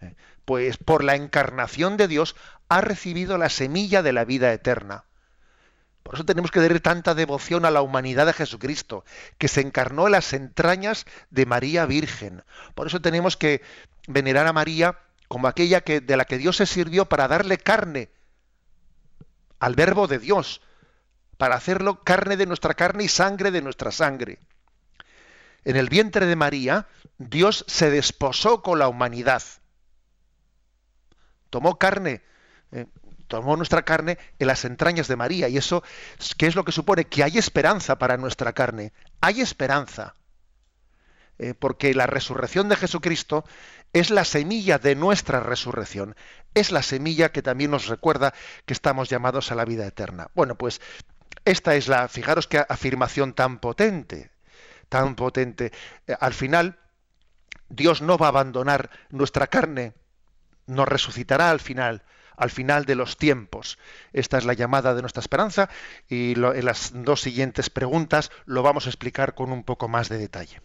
[0.00, 2.36] eh, pues por la encarnación de Dios
[2.68, 5.04] ha recibido la semilla de la vida eterna.
[6.02, 9.04] Por eso tenemos que dar tanta devoción a la humanidad de Jesucristo,
[9.38, 12.42] que se encarnó en las entrañas de María Virgen.
[12.74, 13.62] Por eso tenemos que
[14.08, 18.10] venerar a María como aquella que, de la que Dios se sirvió para darle carne
[19.60, 20.62] al verbo de Dios,
[21.40, 24.40] para hacerlo carne de nuestra carne y sangre de nuestra sangre.
[25.64, 29.42] En el vientre de María, Dios se desposó con la humanidad.
[31.48, 32.20] Tomó carne,
[32.72, 32.84] eh,
[33.26, 35.48] tomó nuestra carne en las entrañas de María.
[35.48, 35.82] ¿Y eso
[36.36, 37.06] qué es lo que supone?
[37.06, 38.92] Que hay esperanza para nuestra carne.
[39.22, 40.16] Hay esperanza.
[41.38, 43.46] Eh, porque la resurrección de Jesucristo
[43.94, 46.14] es la semilla de nuestra resurrección.
[46.52, 48.34] Es la semilla que también nos recuerda
[48.66, 50.28] que estamos llamados a la vida eterna.
[50.34, 50.82] Bueno, pues
[51.44, 54.30] esta es la, fijaros qué afirmación tan potente,
[54.88, 55.72] tan potente.
[56.06, 56.78] Eh, al final,
[57.68, 59.94] Dios no va a abandonar nuestra carne,
[60.66, 62.02] nos resucitará al final,
[62.36, 63.78] al final de los tiempos.
[64.12, 65.70] Esta es la llamada de nuestra esperanza
[66.08, 70.18] y en las dos siguientes preguntas lo vamos a explicar con un poco más de
[70.18, 70.60] detalle.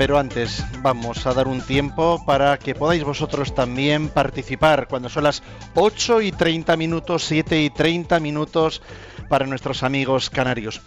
[0.00, 5.24] Pero antes vamos a dar un tiempo para que podáis vosotros también participar cuando son
[5.24, 5.42] las
[5.74, 8.80] 8 y 30 minutos, 7 y 30 minutos
[9.28, 10.80] para nuestros amigos canarios.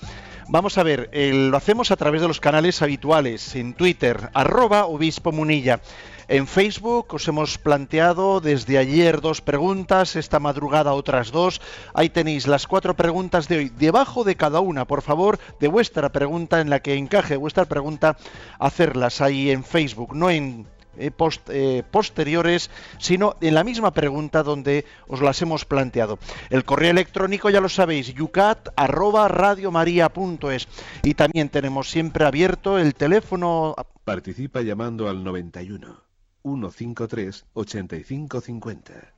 [0.54, 5.32] Vamos a ver, lo hacemos a través de los canales habituales, en Twitter, arroba obispo
[5.32, 5.80] munilla.
[6.28, 11.60] En Facebook os hemos planteado desde ayer dos preguntas, esta madrugada otras dos.
[11.96, 13.70] Ahí tenéis las cuatro preguntas de hoy.
[13.70, 18.16] Debajo de cada una, por favor, de vuestra pregunta, en la que encaje vuestra pregunta,
[18.60, 21.12] hacerlas ahí en Facebook, no en eh,
[21.50, 26.20] eh, posteriores, sino en la misma pregunta donde os las hemos planteado.
[26.50, 30.68] El correo electrónico ya lo sabéis, yucat@radiomaria.es
[31.04, 33.76] y también tenemos siempre abierto el teléfono.
[34.04, 36.04] Participa llamando al 91
[36.44, 39.14] 153 8550.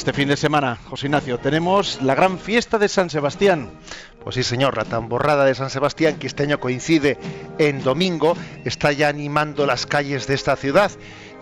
[0.00, 3.70] Este fin de semana, José Ignacio, tenemos la gran fiesta de San Sebastián.
[4.24, 7.18] Pues sí, señor, la tamborrada de San Sebastián, que este año coincide
[7.58, 8.34] en domingo,
[8.64, 10.90] está ya animando las calles de esta ciudad.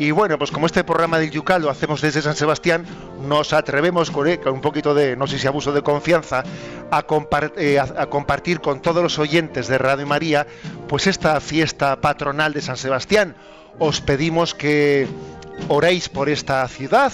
[0.01, 2.85] Y bueno, pues como este programa del Yucal lo hacemos desde San Sebastián,
[3.29, 6.43] nos atrevemos con, eh, un poquito de, no sé si abuso de confianza,
[7.59, 10.49] eh, a, compartir con todos los oyentes de Radio María,
[10.89, 13.37] pues esta fiesta patronal de San Sebastián.
[13.79, 15.07] Os pedimos que
[15.69, 17.13] oréis por esta ciudad,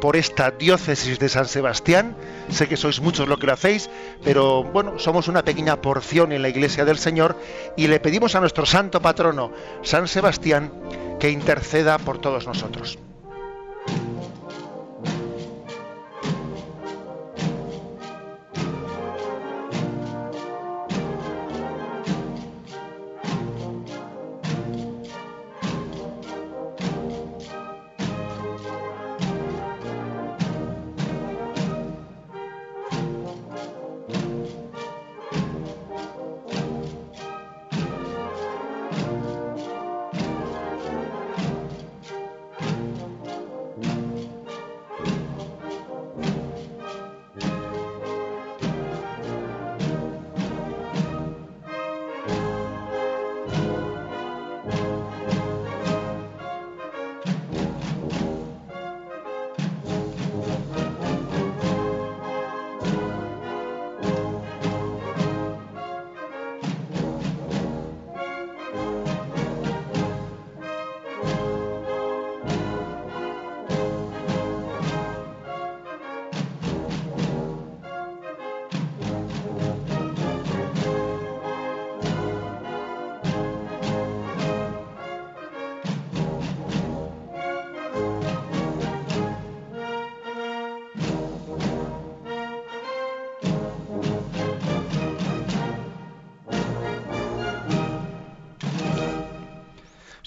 [0.00, 2.16] por esta diócesis de San Sebastián.
[2.50, 3.90] Sé que sois muchos lo que lo hacéis,
[4.24, 7.36] pero bueno, somos una pequeña porción en la iglesia del Señor
[7.76, 10.72] y le pedimos a nuestro santo patrono, San Sebastián,
[11.18, 12.98] que interceda por todos nosotros.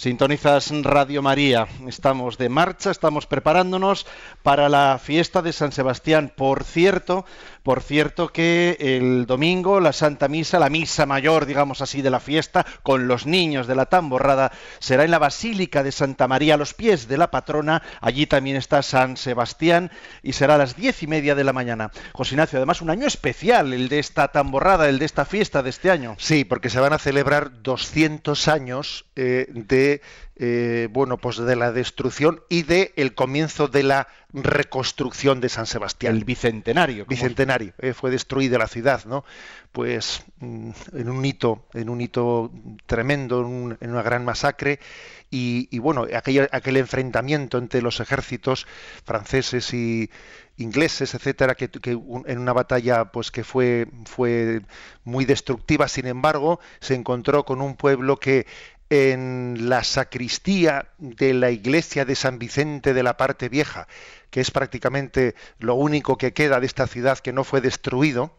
[0.02, 1.68] Sintonizas Radio María.
[1.86, 4.08] Estamos de marcha, estamos preparándonos
[4.42, 6.34] para la fiesta de San Sebastián.
[6.36, 7.24] Por cierto,
[7.64, 12.20] por cierto que el domingo la Santa Misa, la misa mayor, digamos así, de la
[12.20, 16.58] fiesta, con los niños de la tamborrada, será en la Basílica de Santa María, a
[16.58, 17.82] los pies de la patrona.
[18.02, 19.92] Allí también está San Sebastián
[20.24, 21.92] y será a las diez y media de la mañana.
[22.14, 25.70] José Ignacio, además un año especial, el de esta tamborrada, el de esta fiesta de
[25.70, 26.16] este año.
[26.18, 30.02] Sí, porque se van a celebrar 200 años eh, de
[30.44, 35.68] eh, bueno, pues de la destrucción y de el comienzo de la reconstrucción de San
[35.68, 36.16] Sebastián.
[36.16, 37.06] El bicentenario.
[37.06, 39.24] Bicentenario, eh, fue destruida la ciudad, ¿no?
[39.72, 42.52] Pues mm, en un hito, en un hito
[42.88, 44.80] tremendo, en, una gran masacre
[45.30, 48.66] y, bueno, aquel, aquel enfrentamiento entre los ejércitos
[49.06, 50.10] franceses y
[50.58, 54.62] ingleses, etcétera, que, que, en una batalla pues que fue fue
[55.04, 58.48] muy destructiva, sin embargo, se encontró con un pueblo que
[58.92, 63.88] en la sacristía de la iglesia de San Vicente de la parte vieja,
[64.30, 68.36] que es prácticamente lo único que queda de esta ciudad que no fue destruido,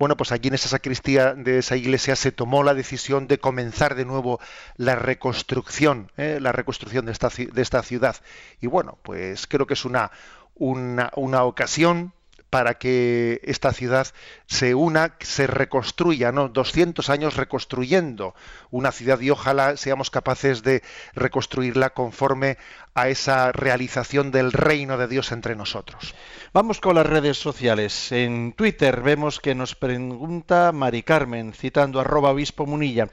[0.00, 3.94] bueno, pues allí en esa sacristía de esa iglesia se tomó la decisión de comenzar
[3.94, 4.40] de nuevo
[4.76, 6.38] la reconstrucción, ¿eh?
[6.40, 8.16] la reconstrucción de esta, de esta ciudad.
[8.60, 10.10] Y bueno, pues creo que es una,
[10.56, 12.12] una, una ocasión
[12.52, 14.08] para que esta ciudad
[14.44, 16.50] se una, se reconstruya, ¿no?
[16.50, 18.34] 200 años reconstruyendo
[18.70, 20.82] una ciudad y ojalá seamos capaces de
[21.14, 22.58] reconstruirla conforme
[22.94, 26.14] a esa realización del reino de Dios entre nosotros.
[26.52, 28.12] Vamos con las redes sociales.
[28.12, 33.08] En Twitter vemos que nos pregunta Mari Carmen, citando arroba obispo Munilla,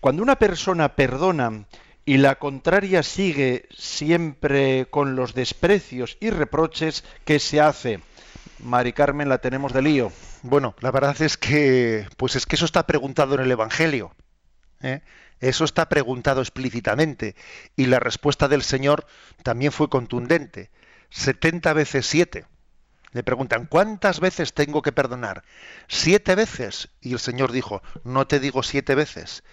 [0.00, 1.64] cuando una persona perdona
[2.04, 8.00] y la contraria sigue siempre con los desprecios y reproches que se hace,
[8.58, 10.12] Mari Carmen la tenemos de lío.
[10.42, 14.14] Bueno, la verdad es que, pues es que eso está preguntado en el Evangelio.
[14.80, 15.00] ¿eh?
[15.40, 17.34] Eso está preguntado explícitamente.
[17.76, 19.06] Y la respuesta del Señor
[19.42, 20.70] también fue contundente.
[21.10, 22.46] 70 veces 7.
[23.14, 25.44] Le preguntan, ¿cuántas veces tengo que perdonar?
[25.86, 26.88] Siete veces.
[27.00, 29.44] Y el Señor dijo, no te digo siete veces.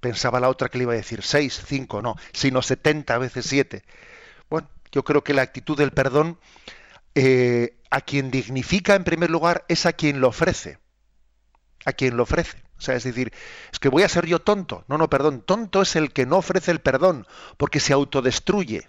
[0.00, 3.84] Pensaba la otra que le iba a decir seis, cinco, no, sino 70 veces siete.
[4.48, 6.38] Bueno, yo creo que la actitud del perdón
[7.18, 10.78] eh, a quien dignifica en primer lugar es a quien lo ofrece.
[11.86, 12.62] a quien lo ofrece.
[12.76, 13.32] O sea, es decir,
[13.72, 14.84] es que voy a ser yo tonto.
[14.88, 15.40] No, no, perdón.
[15.40, 18.88] Tonto es el que no ofrece el perdón, porque se autodestruye.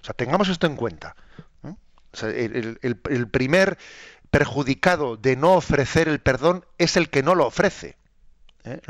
[0.00, 1.16] O sea, tengamos esto en cuenta.
[2.22, 3.78] el, primer
[4.30, 7.96] perjudicado de no ofrecer el perdón es el que no lo ofrece.
[8.64, 8.80] ¿eh?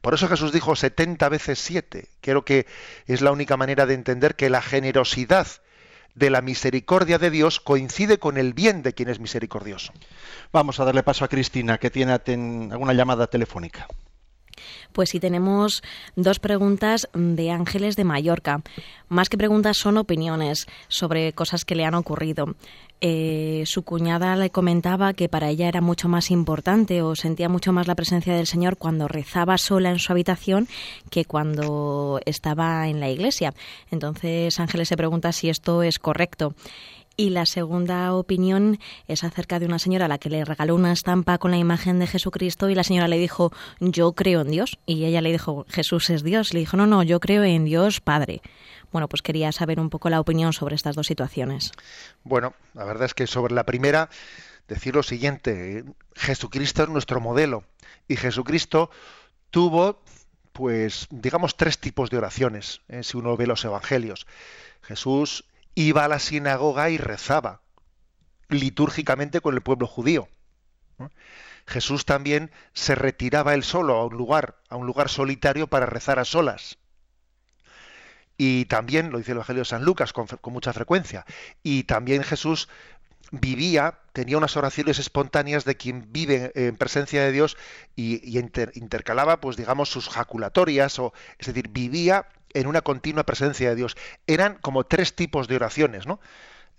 [0.00, 2.08] Por eso Jesús dijo 70 veces 7.
[2.20, 2.66] Creo que
[3.06, 5.46] es la única manera de entender que la generosidad
[6.14, 9.92] de la misericordia de Dios coincide con el bien de quien es misericordioso.
[10.52, 13.88] Vamos a darle paso a Cristina, que tiene alguna llamada telefónica.
[14.92, 15.82] Pues sí, tenemos
[16.14, 18.62] dos preguntas de Ángeles de Mallorca.
[19.08, 22.54] Más que preguntas son opiniones sobre cosas que le han ocurrido.
[23.06, 27.70] Eh, su cuñada le comentaba que para ella era mucho más importante o sentía mucho
[27.70, 30.68] más la presencia del Señor cuando rezaba sola en su habitación
[31.10, 33.52] que cuando estaba en la iglesia.
[33.90, 36.54] Entonces Ángeles se pregunta si esto es correcto.
[37.16, 40.92] Y la segunda opinión es acerca de una señora a la que le regaló una
[40.92, 44.78] estampa con la imagen de Jesucristo y la señora le dijo, yo creo en Dios.
[44.84, 46.52] Y ella le dijo, Jesús es Dios.
[46.52, 48.42] Le dijo, no, no, yo creo en Dios Padre.
[48.90, 51.70] Bueno, pues quería saber un poco la opinión sobre estas dos situaciones.
[52.24, 54.08] Bueno, la verdad es que sobre la primera,
[54.66, 55.84] decir lo siguiente,
[56.16, 57.64] Jesucristo es nuestro modelo.
[58.08, 58.90] Y Jesucristo
[59.50, 60.02] tuvo,
[60.52, 63.04] pues, digamos, tres tipos de oraciones, ¿eh?
[63.04, 64.26] si uno ve los evangelios.
[64.82, 65.44] Jesús
[65.74, 67.60] iba a la sinagoga y rezaba
[68.48, 70.28] litúrgicamente con el pueblo judío.
[71.66, 76.18] Jesús también se retiraba él solo a un lugar, a un lugar solitario para rezar
[76.18, 76.78] a solas.
[78.36, 81.24] Y también, lo dice el Evangelio de San Lucas con, mucha frecuencia,
[81.62, 82.68] y también Jesús
[83.40, 87.56] vivía, tenía unas oraciones espontáneas de quien vive en presencia de Dios
[87.96, 88.38] y,
[88.74, 93.96] intercalaba, pues digamos, sus jaculatorias, o, es decir, vivía en una continua presencia de Dios.
[94.26, 96.20] Eran como tres tipos de oraciones, ¿no?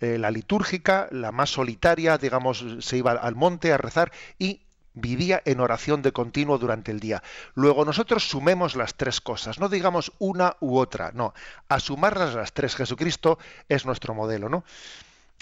[0.02, 4.62] Eh, la litúrgica, la más solitaria, digamos, se iba al monte a rezar y
[4.96, 7.22] vivía en oración de continuo durante el día.
[7.54, 11.34] Luego nosotros sumemos las tres cosas, no digamos una u otra, no,
[11.70, 13.38] a sumarlas las tres, Jesucristo
[13.70, 14.64] es nuestro modelo, ¿no?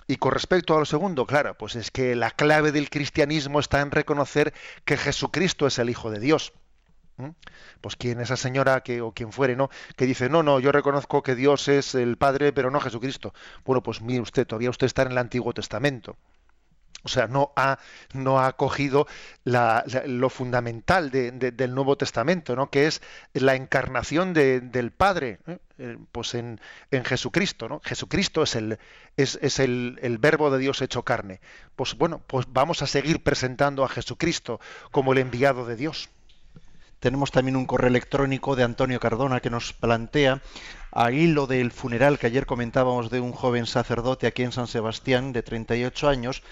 [0.08, 3.82] Y con respecto a lo segundo, claro, pues es que la clave del cristianismo está
[3.82, 4.54] en reconocer
[4.86, 6.54] que Jesucristo es el Hijo de Dios.
[7.80, 9.70] Pues quien esa señora que o quien fuere, ¿no?
[9.96, 13.34] Que dice, "No, no, yo reconozco que Dios es el Padre, pero no Jesucristo."
[13.66, 16.18] Bueno, pues mire usted, todavía usted está en el Antiguo Testamento.
[17.04, 17.80] O sea, no ha,
[18.14, 19.08] no ha cogido
[19.44, 22.70] lo fundamental del Nuevo Testamento, ¿no?
[22.70, 23.02] que es
[23.34, 25.58] la encarnación del Padre, ¿eh?
[25.80, 26.60] Eh, pues en,
[27.04, 27.68] Jesucristo.
[27.68, 27.82] ¿no?
[27.84, 28.78] Jesucristo es, el,
[29.18, 31.42] es, es el, el, verbo de Dios hecho carne.
[31.76, 36.10] Pues bueno, pues vamos a seguir presentando a Jesucristo como el enviado de Dios.
[37.00, 40.42] Tenemos también un correo electrónico de Antonio Cardona que nos plantea,
[40.94, 45.34] a hilo del funeral que ayer comentábamos de un joven sacerdote aquí en San Sebastián
[45.34, 46.44] de 38 años,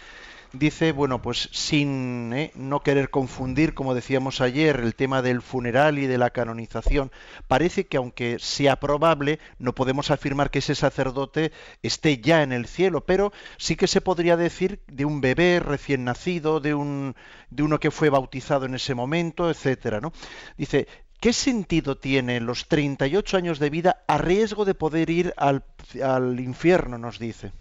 [0.54, 6.00] dice, bueno, pues sin eh, no querer confundir, como decíamos ayer, el tema del funeral
[6.00, 7.12] y de la canonización,
[7.48, 11.52] parece que aunque sea probable, no podemos afirmar que ese sacerdote
[11.84, 16.04] esté ya en el cielo, pero sí que se podría decir de un bebé recién
[16.04, 17.16] nacido, de un
[17.50, 20.14] de uno que fue bautizado en ese momento, etcétera, ¿no?
[20.58, 20.88] Dice,
[21.22, 25.64] ¿Qué sentido tiene los 38 años de vida a riesgo de poder ir al,
[26.04, 26.98] al infierno?
[26.98, 27.52] Nos dice.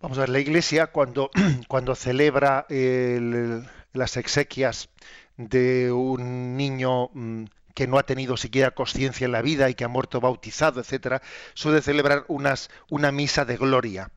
[0.00, 1.30] Vamos a ver, la Iglesia cuando,
[1.68, 4.90] cuando celebra las exequias
[5.38, 7.44] de un niño mm,
[7.74, 11.22] que no ha tenido siquiera conciencia en la vida y que ha muerto bautizado, etcétera,
[11.54, 14.10] suele celebrar unas, una misa de gloria.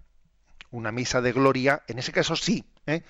[0.71, 3.03] Una misa de gloria, en ese caso sí, ¿eh?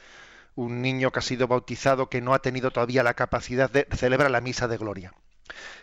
[0.55, 4.31] un niño que ha sido bautizado que no ha tenido todavía la capacidad de celebrar
[4.31, 5.13] la misa de gloria.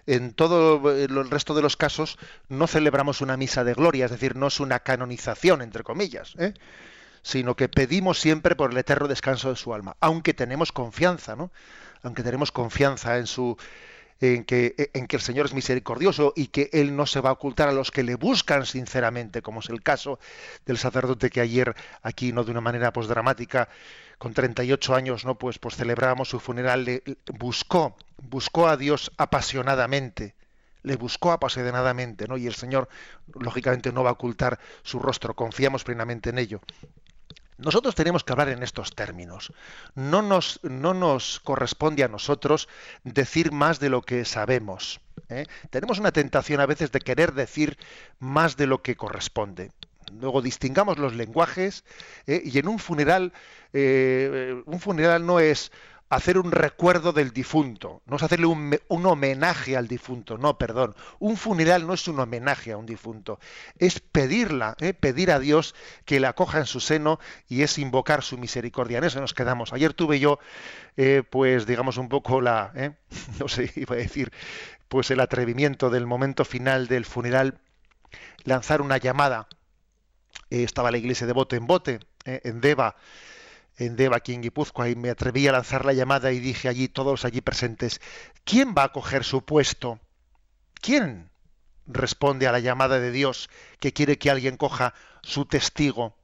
[0.07, 4.37] En todo el resto de los casos no celebramos una misa de gloria, es decir,
[4.37, 6.55] no es una canonización, entre comillas, ¿eh?
[7.23, 11.51] sino que pedimos siempre por el eterno descanso de su alma, aunque tenemos confianza, ¿no?
[12.03, 13.57] Aunque tenemos confianza en su
[14.21, 17.33] en que, en que el Señor es misericordioso y que Él no se va a
[17.33, 20.19] ocultar a los que le buscan sinceramente, como es el caso
[20.65, 23.69] del sacerdote que ayer aquí, no de una manera pues dramática,
[24.19, 27.03] con 38 años, no pues, pues celebrábamos su funeral, le,
[27.39, 30.35] buscó, buscó a Dios apasionadamente,
[30.83, 32.37] le buscó apasionadamente, ¿no?
[32.39, 32.89] Y el Señor,
[33.35, 36.61] lógicamente, no va a ocultar su rostro, confiamos plenamente en ello.
[37.59, 39.53] Nosotros tenemos que hablar en estos términos.
[39.95, 42.69] No nos, no nos corresponde a nosotros
[43.03, 45.01] decir más de lo que sabemos.
[45.29, 45.47] ¿eh?
[45.71, 47.79] Tenemos una tentación a veces de querer decir
[48.19, 49.71] más de lo que corresponde.
[50.13, 51.85] Luego distingamos los lenguajes
[52.27, 52.43] ¿eh?
[52.45, 53.33] y en un funeral,
[53.73, 55.73] eh, un funeral no es
[56.09, 60.95] hacer un recuerdo del difunto, no es hacerle un, homenaje al difunto, no, perdón.
[61.19, 63.41] Un funeral no es un homenaje a un difunto,
[63.79, 64.95] es pedirla, ¿eh?
[64.95, 68.99] pedir a Dios que la acoja en su seno y es invocar su misericordia.
[68.99, 69.73] En eso nos quedamos.
[69.73, 70.39] Ayer tuve yo,
[70.97, 72.93] eh, pues digamos un poco la, ¿eh?
[73.41, 74.31] no sé, iba a decir,
[74.89, 77.61] pues el atrevimiento del momento final del funeral,
[78.45, 79.49] lanzar una llamada.
[80.51, 82.95] estaba la iglesia de bote en bote, en Deva
[83.77, 86.89] en Deva, aquí en Guipúzcoa, y me atreví a lanzar la llamada y dije allí,
[86.89, 88.01] todos allí presentes,
[88.45, 90.01] ¿quién va a coger su puesto?
[90.81, 91.31] ¿Quién
[91.87, 96.17] responde a la llamada de Dios que quiere que alguien coja su testigo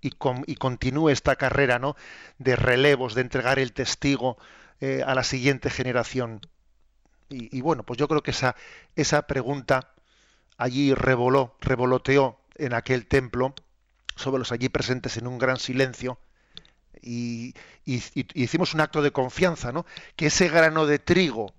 [0.00, 1.96] y, continúe esta carrera ¿no?
[2.38, 4.36] de relevos, de entregar el testigo
[4.80, 6.40] eh, a la siguiente generación?
[7.28, 8.54] Y, bueno, pues yo creo que esa,
[8.94, 9.92] esa pregunta
[10.56, 13.52] allí revoló, revoloteó en aquel templo
[14.14, 16.20] sobre los allí presentes en un gran silencio
[17.02, 19.86] y, hicimos un acto de confianza, ¿no?
[20.16, 21.52] Que ese grano de trigo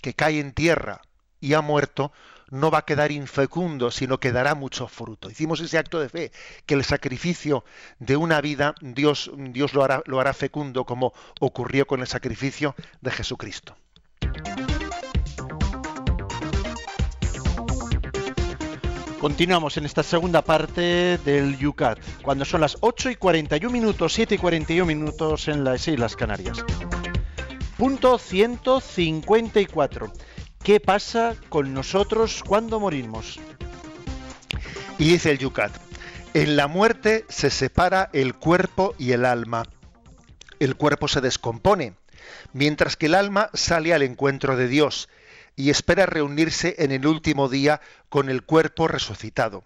[0.00, 1.02] que cae en tierra
[1.40, 2.12] y ha muerto
[2.50, 5.30] no va a quedar infecundo, sino que dará mucho fruto.
[5.30, 6.32] Hicimos ese acto de fe,
[6.66, 7.64] que el sacrificio
[7.98, 12.74] de una vida Dios, Dios lo, hará, lo hará fecundo como ocurrió con el sacrificio
[13.00, 13.76] de Jesucristo.
[19.24, 24.34] Continuamos en esta segunda parte del Yucat, cuando son las 8 y 41 minutos, 7
[24.34, 26.62] y 41 minutos en las Islas Canarias.
[27.78, 30.12] Punto 154.
[30.62, 33.40] ¿Qué pasa con nosotros cuando morimos?
[34.98, 35.72] Y dice el Yucat,
[36.34, 39.62] en la muerte se separa el cuerpo y el alma.
[40.60, 41.94] El cuerpo se descompone,
[42.52, 45.08] mientras que el alma sale al encuentro de Dios
[45.56, 49.64] y espera reunirse en el último día con el cuerpo resucitado.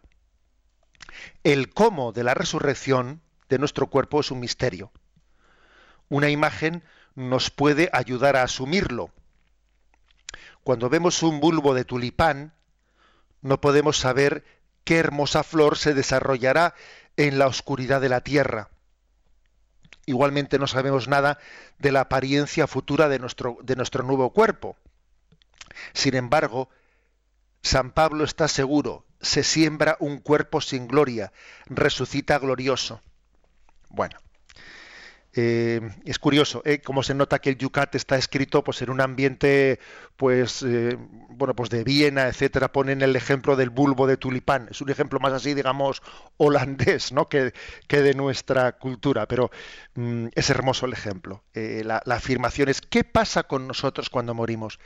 [1.44, 4.92] El cómo de la resurrección de nuestro cuerpo es un misterio.
[6.08, 6.82] Una imagen
[7.14, 9.10] nos puede ayudar a asumirlo.
[10.62, 12.52] Cuando vemos un bulbo de tulipán,
[13.40, 14.44] no podemos saber
[14.84, 16.74] qué hermosa flor se desarrollará
[17.16, 18.70] en la oscuridad de la tierra.
[20.06, 21.38] Igualmente no sabemos nada
[21.78, 24.76] de la apariencia futura de nuestro, de nuestro nuevo cuerpo.
[25.92, 26.68] Sin embargo,
[27.62, 31.32] San Pablo está seguro, se siembra un cuerpo sin gloria,
[31.66, 33.02] resucita glorioso.
[33.88, 34.18] Bueno,
[35.40, 36.80] eh, es curioso ¿eh?
[36.80, 39.78] cómo se nota que el Yucat está escrito pues en un ambiente
[40.16, 42.72] pues eh, bueno pues de Viena etcétera.
[42.72, 44.66] Ponen el ejemplo del bulbo de tulipán.
[44.68, 46.02] Es un ejemplo más así digamos
[46.38, 47.52] holandés no que,
[47.88, 49.28] de nuestra cultura.
[49.28, 49.52] Pero
[49.94, 51.44] mm, es hermoso el ejemplo.
[51.54, 54.80] Eh, la, la, afirmación es qué pasa con nosotros cuando morimos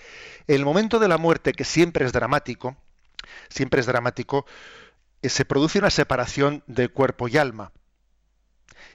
[0.49, 2.77] el momento de la muerte que siempre es dramático
[3.49, 4.45] siempre es dramático
[5.23, 7.73] se produce una separación de cuerpo y alma.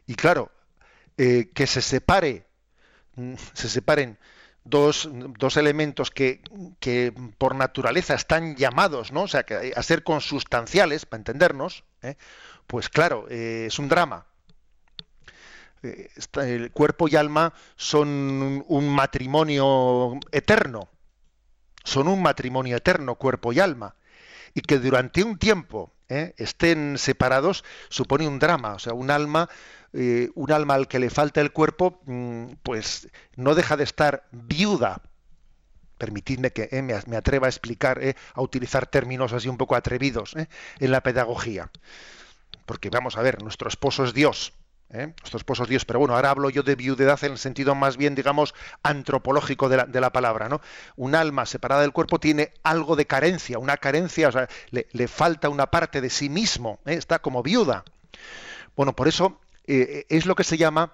[0.05, 0.51] Y claro
[1.17, 2.45] eh, que se separe,
[3.15, 4.17] mm, se separen
[4.63, 6.41] dos, dos elementos que,
[6.79, 9.23] que, por naturaleza están llamados, ¿no?
[9.23, 12.15] O sea, que a ser consustanciales, para entendernos, ¿eh?
[12.67, 14.25] pues claro, eh, es un drama.
[16.41, 20.89] el cuerpo y alma son un matrimonio eterno,
[21.83, 23.95] son un matrimonio eterno, cuerpo y alma,
[24.53, 29.49] y que durante un tiempo estén separados supone un drama, o sea, un alma
[29.93, 34.27] eh, un alma al que le falta el cuerpo, mm, pues no deja de estar
[34.31, 35.01] viuda.
[35.97, 40.35] Permitidme que eh, me, atreva a explicar, eh, a utilizar términos así un poco atrevidos
[40.35, 41.71] en la pedagogía.
[42.65, 44.53] Porque vamos a ver, nuestro esposo es Dios,
[44.89, 47.97] nuestro esposo es Dios, pero bueno, ahora hablo yo de viudedad en el sentido más
[47.97, 50.61] bien, digamos, antropológico de la, palabra, ¿no?
[50.95, 55.49] Un alma separada del cuerpo tiene algo de carencia, una carencia, o sea, le, falta
[55.49, 57.83] una parte de sí mismo, está como viuda.
[58.75, 60.93] Bueno, por eso eh, es lo que se llama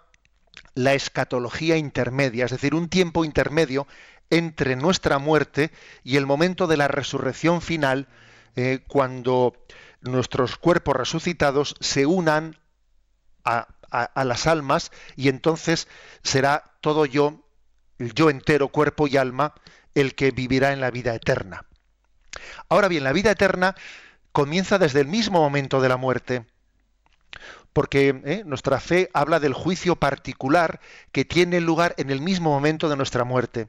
[0.76, 3.88] la escatología intermedia, es decir, un tiempo intermedio
[4.30, 5.72] entre nuestra muerte
[6.04, 8.08] y el momento de la resurrección final,
[8.56, 9.54] eh, cuando
[10.02, 12.58] nuestros cuerpos resucitados se unan
[13.46, 13.68] a,
[14.16, 15.88] las almas y entonces
[16.24, 17.46] será todo yo,
[18.00, 19.54] el yo entero, cuerpo y alma,
[19.96, 21.66] el que vivirá en la vida eterna.
[22.70, 23.76] Ahora bien, la vida eterna
[24.32, 26.46] comienza desde el mismo momento de la muerte
[27.74, 28.44] porque ¿eh?
[28.46, 30.80] nuestra fe habla del juicio particular
[31.12, 33.68] que tiene lugar en el mismo momento de nuestra muerte.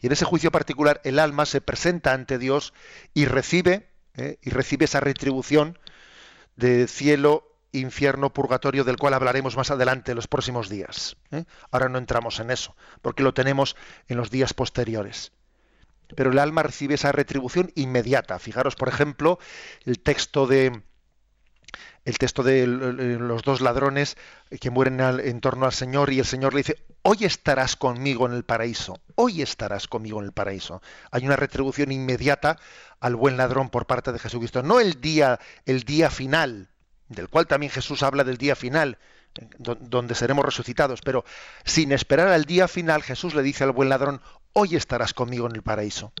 [0.00, 2.72] Y en ese juicio particular el alma se presenta ante Dios
[3.14, 4.38] y recibe, ¿eh?
[4.42, 5.78] y recibe esa retribución
[6.56, 11.16] de cielo, infierno, purgatorio, del cual hablaremos más adelante en los próximos días.
[11.30, 11.44] ¿eh?
[11.70, 13.76] Ahora no entramos en eso, porque lo tenemos
[14.08, 15.32] en los días posteriores.
[16.16, 18.38] Pero el alma recibe esa retribución inmediata.
[18.38, 19.38] Fijaros, por ejemplo,
[19.84, 20.82] el texto de,
[22.04, 24.16] el texto de los dos ladrones
[24.60, 28.32] que mueren en torno al Señor y el Señor le dice, hoy estarás conmigo en
[28.32, 30.82] el paraíso, hoy estarás conmigo en el paraíso.
[31.10, 32.58] Hay una retribución inmediata
[33.00, 36.69] al buen ladrón por parte de Jesucristo, no el día, el día final,
[37.10, 38.96] del cual también Jesús habla del día final,
[39.58, 41.24] donde seremos resucitados, pero
[41.64, 45.56] sin esperar al día final, Jesús le dice al buen ladrón, hoy estarás conmigo en
[45.56, 46.12] el paraíso.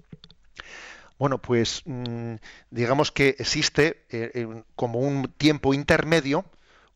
[1.18, 2.34] Bueno, pues mm,
[2.70, 6.44] digamos que existe eh, como un tiempo intermedio,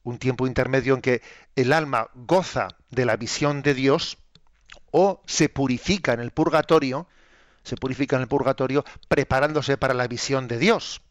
[0.02, 1.22] un tiempo intermedio en que
[1.56, 4.18] el alma goza de la visión de Dios
[4.90, 7.06] o se purifica en el purgatorio,
[7.62, 11.02] se purifica en el purgatorio preparándose para la visión de Dios,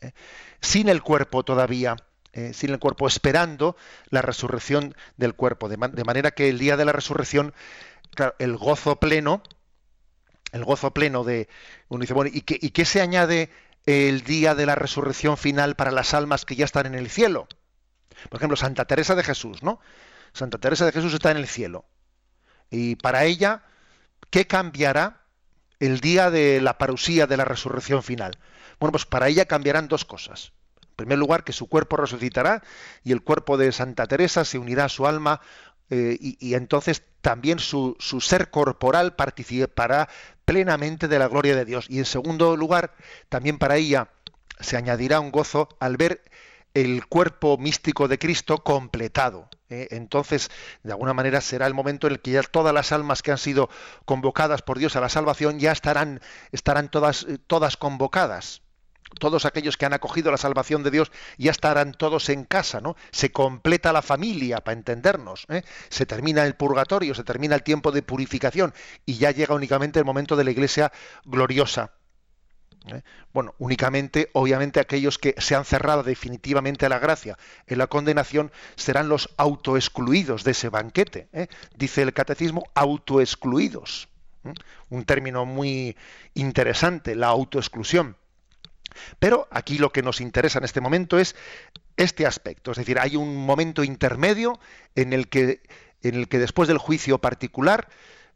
[0.00, 0.12] ¿eh?
[0.60, 1.96] sin el cuerpo todavía,
[2.32, 2.52] ¿eh?
[2.52, 3.76] sin el cuerpo esperando
[4.08, 7.54] la resurrección del cuerpo, de, manera que el día de la resurrección,
[8.38, 9.42] el gozo pleno
[10.52, 11.48] el gozo pleno de
[11.88, 13.50] uno dice bueno ¿y qué, y qué se añade
[13.86, 17.46] el día de la resurrección final para las almas que ya están en el cielo
[18.28, 19.80] por ejemplo Santa Teresa de Jesús no
[20.32, 21.84] Santa Teresa de Jesús está en el cielo.
[22.70, 23.62] Y para ella
[24.30, 25.22] qué cambiará
[25.80, 28.38] el día de la parusía de la resurrección final
[28.78, 30.52] bueno pues para ella cambiarán dos cosas
[31.00, 32.62] primer lugar que su cuerpo resucitará
[33.02, 35.40] y el cuerpo de Santa Teresa se unirá a su alma
[35.88, 40.08] eh, y, entonces también su, ser corporal participará
[40.44, 41.86] plenamente de la gloria de Dios.
[41.88, 42.94] Y en segundo lugar,
[43.28, 44.10] también para ella
[44.60, 46.22] se añadirá un gozo al ver
[46.74, 49.48] el cuerpo místico de Cristo completado.
[49.68, 49.88] ¿eh?
[49.90, 50.50] Entonces,
[50.84, 53.38] de alguna manera será el momento en el que ya todas las almas que han
[53.38, 53.68] sido
[54.04, 56.20] convocadas por Dios a la salvación ya estarán,
[56.52, 58.62] estarán todas, eh, todas convocadas
[59.18, 62.96] todos aquellos que han acogido la salvación de Dios ya estarán todos en casa, ¿no?
[63.10, 65.62] Se completa la familia, para entendernos, ¿eh?
[65.88, 68.72] se termina el purgatorio, se termina el tiempo de purificación
[69.04, 70.92] y ya llega únicamente el momento de la iglesia
[71.24, 71.92] gloriosa.
[72.86, 73.02] ¿eh?
[73.32, 78.50] Bueno, únicamente, obviamente, aquellos que se han cerrado definitivamente a la gracia en la condenación
[78.76, 81.28] serán los autoexcluidos de ese banquete.
[81.32, 81.48] ¿eh?
[81.76, 84.08] Dice el catecismo, autoexcluidos.
[84.88, 85.96] Un término muy
[86.34, 88.16] interesante, la autoexclusión.
[89.18, 91.36] Pero aquí lo que nos interesa en este momento es
[91.96, 94.58] este aspecto, es decir, hay un momento intermedio
[94.94, 95.60] en el que,
[96.02, 97.88] en el que después del juicio particular,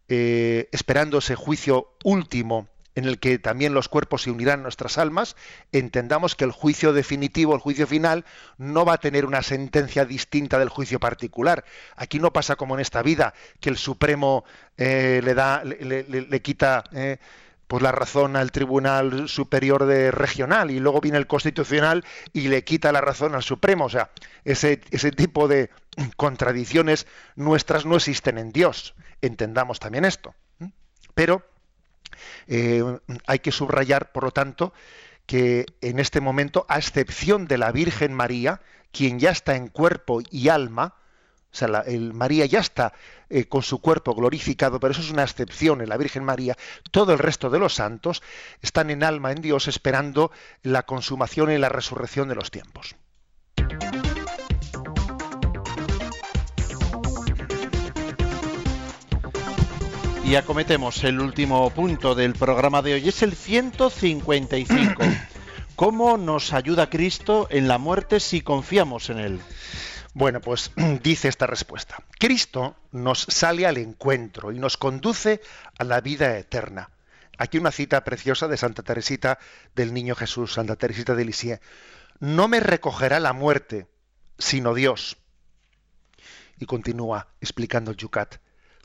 [0.08, 4.98] eh, esperando ese juicio último en el que también los cuerpos se unirán a nuestras
[4.98, 5.36] almas,
[5.72, 8.24] entendamos que el juicio definitivo, el juicio final,
[8.56, 11.64] no va a tener una sentencia distinta del juicio particular.
[11.96, 14.44] Aquí no pasa como en esta vida, que el Supremo
[14.76, 17.18] eh, le da, le, quita eh,
[17.66, 22.64] pues la razón al Tribunal Superior de Regional y luego viene el Constitucional y le
[22.64, 23.86] quita la razón al Supremo.
[23.86, 24.10] O sea,
[24.44, 25.70] ese, ese tipo de
[26.16, 27.06] contradicciones
[27.36, 28.94] nuestras no existen en Dios.
[29.22, 30.34] Entendamos también esto.
[31.14, 31.46] Pero
[32.46, 32.82] eh,
[33.26, 34.72] hay que subrayar, por lo tanto,
[35.26, 38.60] que en este momento, a excepción de la Virgen María,
[38.92, 40.96] quien ya está en cuerpo y alma,
[41.54, 42.92] o sea, el María ya está
[43.30, 46.56] eh, con su cuerpo glorificado, pero eso es una excepción en la Virgen María.
[46.90, 48.24] Todo el resto de los santos
[48.60, 50.32] están en alma en Dios esperando
[50.62, 52.96] la consumación y la resurrección de los tiempos.
[60.24, 65.04] Y acometemos el último punto del programa de hoy, es el 155.
[65.76, 69.40] ¿Cómo nos ayuda Cristo en la muerte si confiamos en Él?
[70.14, 70.70] Bueno, pues
[71.02, 71.96] dice esta respuesta.
[72.18, 75.40] Cristo nos sale al encuentro y nos conduce
[75.76, 76.90] a la vida eterna.
[77.36, 79.40] Aquí una cita preciosa de Santa Teresita
[79.74, 81.60] del Niño Jesús, Santa Teresita de Lisieux.
[82.20, 83.88] No me recogerá la muerte,
[84.38, 85.16] sino Dios.
[86.60, 88.36] Y continúa explicando el Yucat.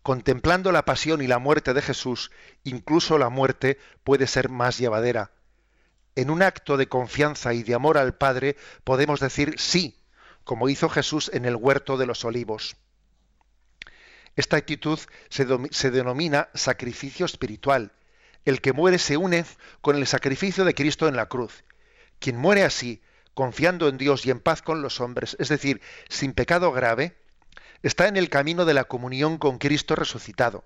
[0.01, 2.32] Contemplando la pasión y la muerte de Jesús,
[2.63, 5.32] incluso la muerte puede ser más llevadera.
[6.15, 9.99] En un acto de confianza y de amor al Padre podemos decir sí
[10.50, 12.76] como hizo Jesús en el huerto de los olivos.
[14.36, 14.97] Esta actitud
[15.30, 17.91] se, denomina sacrificio espiritual.
[18.45, 19.45] El que muere se une
[19.82, 21.64] con el sacrificio de Cristo en la cruz.
[22.18, 23.04] Quien muere así,
[23.36, 27.16] confiando en Dios y en paz con los hombres, es decir, sin pecado grave,
[27.84, 30.64] está en el camino de la comunión con Cristo resucitado.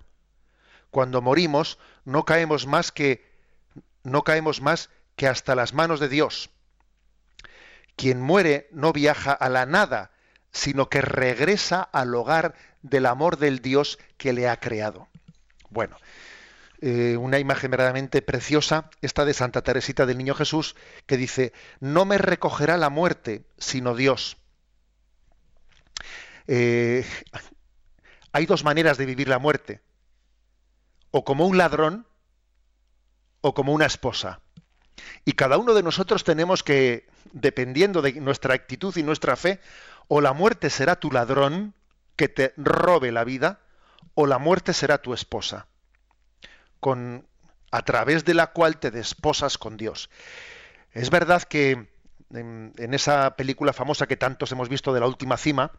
[0.88, 3.30] Cuando morimos, no caemos más que
[4.02, 6.48] no caemos más que hasta las manos de Dios.
[7.96, 10.10] Quien muere no viaja a la nada,
[10.52, 15.08] sino que regresa al hogar del amor del Dios que le ha creado.
[15.70, 15.96] Bueno,
[16.80, 20.76] eh, una imagen verdaderamente preciosa, esta de Santa Teresita del Niño Jesús,
[21.06, 24.36] que dice, no me recogerá la muerte, sino Dios.
[26.46, 27.06] Eh,
[28.32, 29.80] hay dos maneras de vivir la muerte,
[31.10, 32.06] o como un ladrón,
[33.40, 34.40] o como una esposa.
[35.24, 39.60] Y cada uno de nosotros tenemos que, dependiendo de nuestra actitud y nuestra fe,
[40.08, 41.74] o la muerte será tu ladrón
[42.16, 43.60] que te robe la vida,
[44.14, 45.66] o la muerte será tu esposa,
[46.80, 47.26] con,
[47.70, 50.10] a través de la cual te desposas con Dios.
[50.92, 51.88] Es verdad que
[52.32, 55.72] en, esa película famosa que tantos hemos visto de la última cima,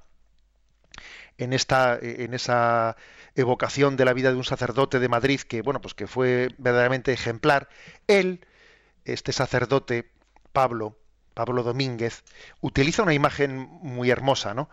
[1.37, 2.95] en esta, en esa
[3.35, 7.11] evocación de la vida de un sacerdote de Madrid que, bueno, pues que fue verdaderamente
[7.11, 7.67] ejemplar,
[8.07, 8.45] él,
[9.05, 10.11] este sacerdote,
[10.51, 10.97] Pablo,
[11.33, 12.23] Pablo Domínguez,
[12.61, 14.69] utiliza una imagen muy hermosa, ¿no?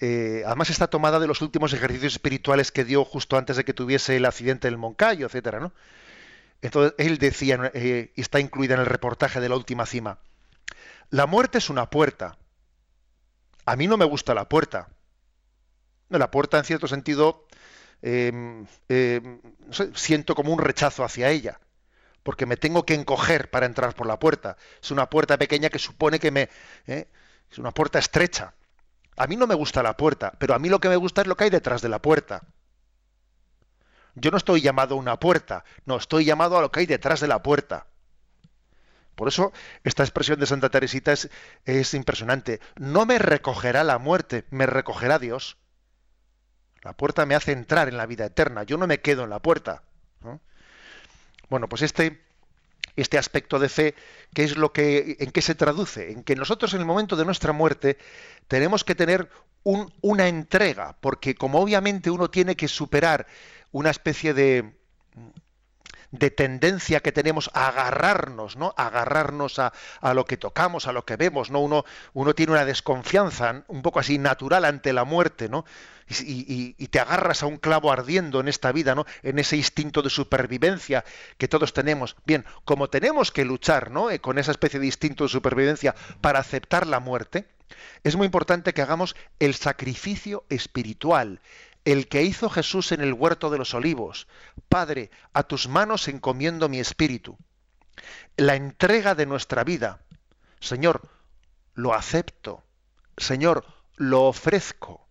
[0.00, 3.72] Eh, además está tomada de los últimos ejercicios espirituales que dio justo antes de que
[3.72, 5.72] tuviese el accidente del Moncayo, etcétera, ¿no?
[6.62, 10.18] Entonces él decía, eh, y está incluida en el reportaje de la última cima,
[11.10, 12.38] la muerte es una puerta.
[13.66, 14.88] A mí no me gusta la puerta.
[16.08, 17.46] La puerta, en cierto sentido,
[18.02, 21.60] no sé, siento como un rechazo hacia ella
[22.24, 24.56] porque me tengo que encoger para entrar por la puerta.
[24.82, 26.48] Es una puerta pequeña que supone que me...
[26.86, 27.06] ¿eh?
[27.52, 28.54] Es una puerta estrecha.
[29.16, 31.28] A mí no me gusta la puerta, pero a mí lo que me gusta es
[31.28, 32.42] lo que hay detrás de la puerta.
[34.14, 37.20] Yo no estoy llamado a una puerta, no, estoy llamado a lo que hay detrás
[37.20, 37.86] de la puerta.
[39.14, 39.52] Por eso
[39.84, 41.30] esta expresión de Santa Teresita es,
[41.64, 42.60] es impresionante.
[42.76, 45.58] No me recogerá la muerte, me recogerá Dios.
[46.82, 49.40] La puerta me hace entrar en la vida eterna, yo no me quedo en la
[49.40, 49.82] puerta.
[50.22, 50.40] ¿no?
[51.48, 52.20] Bueno, pues este,
[52.96, 53.94] este aspecto de fe,
[54.34, 56.12] ¿qué es lo que, ¿en qué se traduce?
[56.12, 57.98] En que nosotros en el momento de nuestra muerte
[58.48, 59.28] tenemos que tener
[59.62, 63.26] un, una entrega, porque como obviamente uno tiene que superar
[63.72, 64.72] una especie de,
[66.18, 68.72] de tendencia que tenemos a agarrarnos, ¿no?
[68.76, 71.60] A agarrarnos a, a, lo que tocamos, a lo que vemos, ¿no?
[71.60, 75.64] Uno, uno tiene una desconfianza un poco así natural ante la muerte, ¿no?
[76.08, 79.06] Y, y, te agarras a un clavo ardiendo en esta vida, ¿no?
[79.22, 81.04] En ese instinto de supervivencia
[81.38, 82.14] que todos tenemos.
[82.26, 84.10] Bien, como tenemos que luchar, ¿no?
[84.10, 87.48] Eh, con esa especie de instinto de supervivencia para aceptar la muerte,
[88.04, 91.40] es muy importante que hagamos el sacrificio espiritual,
[91.84, 94.26] el que hizo Jesús en el huerto de los olivos.
[94.68, 97.36] Padre, a tus manos encomiendo mi espíritu.
[98.36, 100.00] La entrega de nuestra vida.
[100.60, 101.08] Señor,
[101.74, 102.64] lo acepto.
[103.16, 103.64] Señor,
[103.96, 105.06] lo ofrezco.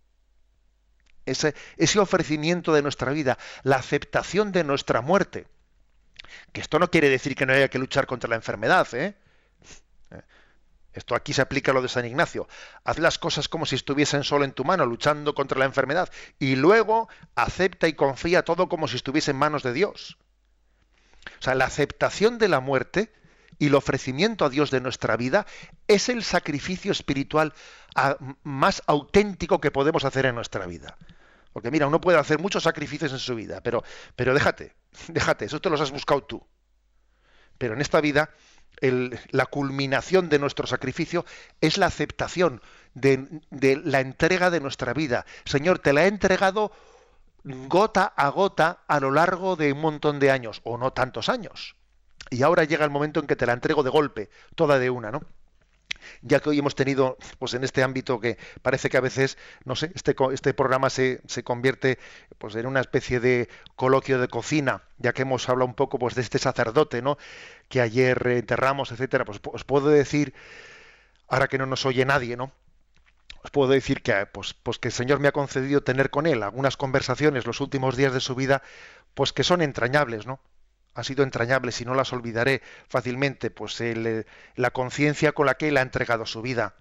[1.26, 5.46] Ese, ese, ofrecimiento de nuestra vida, la aceptación de nuestra muerte.
[6.52, 9.16] Que esto no quiere decir que no haya que luchar contra la enfermedad, ¿eh?
[10.94, 12.48] Esto aquí se aplica a lo de San Ignacio.
[12.84, 16.56] Haz las cosas como si estuviesen solo en tu mano, luchando contra la enfermedad, y
[16.56, 20.16] luego acepta y confía todo como si estuviese en manos de Dios.
[21.40, 23.12] O sea, la aceptación de la muerte
[23.58, 25.46] y el ofrecimiento a Dios de nuestra vida
[25.88, 27.52] es el sacrificio espiritual
[28.42, 30.96] más auténtico que podemos hacer en nuestra vida.
[31.52, 33.84] Porque mira, uno puede hacer muchos sacrificios en su vida, pero,
[34.16, 34.74] pero déjate,
[35.08, 36.46] déjate, eso te los has buscado tú.
[37.58, 38.30] Pero en esta vida
[38.80, 41.24] la culminación de nuestro sacrificio
[41.60, 42.60] es la aceptación
[42.94, 43.40] de,
[43.84, 45.26] la entrega de nuestra vida.
[45.44, 46.72] Señor, te la he entregado
[47.44, 51.76] gota a gota a lo largo de un montón de años, o no tantos años.
[52.30, 55.10] Y ahora llega el momento en que te la entrego de golpe, toda de una,
[55.10, 55.22] ¿no?
[56.22, 59.76] Ya que hoy hemos tenido, pues en este ámbito que parece que a veces, no
[59.76, 61.98] sé, este, este programa se, se convierte
[62.38, 66.14] pues en una especie de coloquio de cocina, ya que hemos hablado un poco pues
[66.14, 67.18] de este sacerdote, ¿no?
[67.68, 70.34] Que ayer enterramos, etcétera, pues os puedo decir,
[71.28, 72.52] ahora que no nos oye nadie, ¿no?
[73.42, 76.42] Os puedo decir que, pues, pues que el Señor me ha concedido tener con él
[76.42, 78.62] algunas conversaciones los últimos días de su vida,
[79.14, 80.40] pues que son entrañables, ¿no?
[80.94, 85.68] Ha sido entrañable, si no las olvidaré fácilmente, pues el, la conciencia con la que
[85.68, 86.76] él ha entregado su vida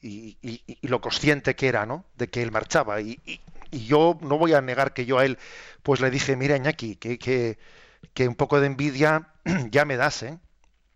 [0.00, 2.04] y, y, y, lo consciente que era, ¿no?
[2.16, 3.00] De que él marchaba.
[3.00, 3.40] Y, y,
[3.86, 5.38] yo no voy a negar que yo a él,
[5.82, 7.58] pues le dije, mira, Iñaki, que, que,
[8.14, 9.28] que un poco de envidia
[9.70, 10.38] ya me das, ¿eh?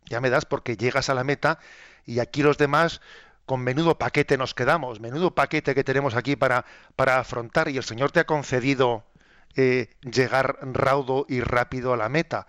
[0.07, 1.59] Ya me das porque llegas a la meta
[2.07, 3.01] y aquí los demás
[3.47, 6.65] con menudo paquete nos quedamos, menudo paquete que tenemos aquí para,
[6.97, 9.05] para afrontar y el Señor te ha concedido
[9.57, 12.47] eh, llegar raudo y rápido a la meta.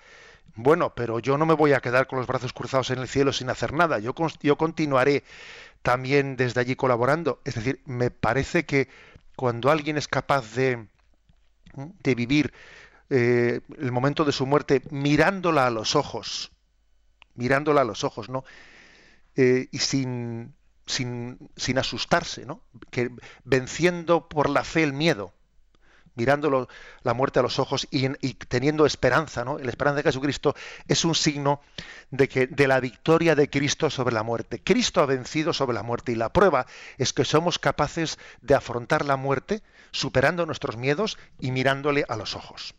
[0.55, 3.33] Bueno, pero yo no me voy a quedar con los brazos cruzados en el cielo
[3.33, 3.99] sin hacer nada.
[3.99, 5.23] Yo, yo continuaré
[5.81, 7.41] también desde allí colaborando.
[7.43, 8.87] Es decir, me parece que
[9.35, 10.87] cuando alguien es capaz de,
[11.75, 12.53] de vivir
[13.09, 16.51] eh, el momento de su muerte mirándola a los ojos,
[17.35, 18.43] mirándola a los ojos, ¿no?
[19.35, 20.53] Eh, y sin,
[20.85, 22.61] sin, sin asustarse, ¿no?
[22.91, 23.09] Que
[23.43, 25.33] venciendo por la fe el miedo
[26.15, 26.67] mirando
[27.03, 29.57] la muerte a los ojos y, teniendo esperanza, ¿no?
[29.57, 30.55] La esperanza de Jesucristo
[30.87, 31.61] es un signo
[32.11, 34.61] de que de la victoria de Cristo sobre la muerte.
[34.63, 36.65] Cristo ha vencido sobre la muerte y la prueba
[36.97, 42.35] es que somos capaces de afrontar la muerte superando nuestros miedos y mirándole a los
[42.35, 42.75] ojos.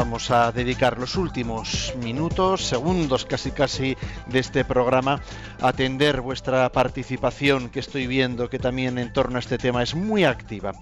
[0.00, 3.98] Vamos a dedicar los últimos minutos, segundos casi casi
[4.28, 5.20] de este programa
[5.60, 9.94] a atender vuestra participación que estoy viendo que también en torno a este tema es
[9.94, 10.72] muy activa.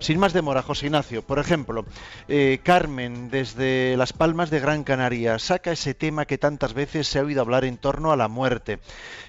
[0.00, 1.84] Sin más demora, José Ignacio, por ejemplo,
[2.28, 7.18] eh, Carmen desde Las Palmas de Gran Canaria saca ese tema que tantas veces se
[7.18, 8.78] ha oído hablar en torno a la muerte,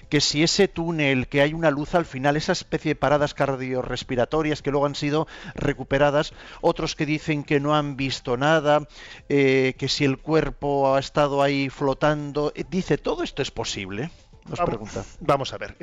[0.08, 4.62] que si ese túnel, que hay una luz al final, esa especie de paradas cardiorrespiratorias
[4.62, 8.86] que luego han sido recuperadas, otros que dicen que no han visto nada,
[9.28, 14.10] eh, que si el cuerpo ha estado ahí flotando, eh, dice, ¿todo esto es posible?
[14.48, 15.04] Nos vamos, pregunta.
[15.20, 15.76] Vamos a ver,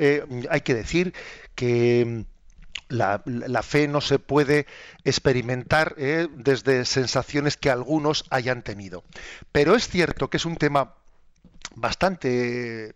[0.50, 1.14] hay que decir
[1.54, 2.24] que
[2.88, 4.66] la, fe no se puede
[5.04, 9.04] experimentar eh, desde sensaciones que algunos hayan tenido.
[9.52, 10.94] Pero es cierto que es un tema
[11.74, 12.94] bastante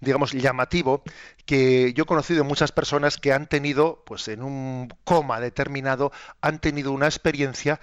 [0.00, 1.02] digamos llamativo
[1.44, 6.60] que yo he conocido muchas personas que han tenido pues en un coma determinado han
[6.60, 7.80] tenido una experiencia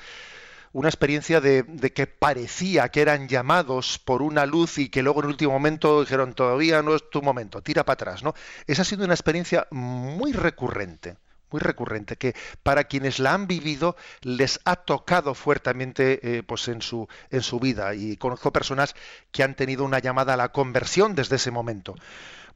[0.72, 5.22] una experiencia de, de, que parecía que eran llamados por una luz y que luego
[5.22, 8.34] en el último momento dijeron todavía no es tu momento, tira para atrás, ¿no?
[8.68, 11.16] Esa ha sido una experiencia muy recurrente
[11.56, 16.82] muy recurrente, que para quienes la han vivido les ha tocado fuertemente eh, pues en,
[16.82, 17.96] su, en su vida.
[17.96, 18.94] Y conozco personas
[19.32, 21.96] que han tenido una llamada a la conversión desde ese momento.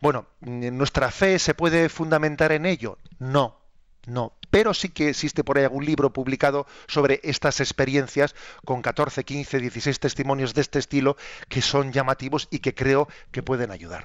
[0.01, 2.97] Bueno, ¿nuestra fe se puede fundamentar en ello?
[3.19, 3.57] No,
[4.05, 8.35] no, pero sí que existe por ahí algún libro publicado sobre estas experiencias
[8.65, 11.15] con 14, 15, 16 testimonios de este estilo
[11.47, 14.03] que son llamativos y que creo que pueden ayudar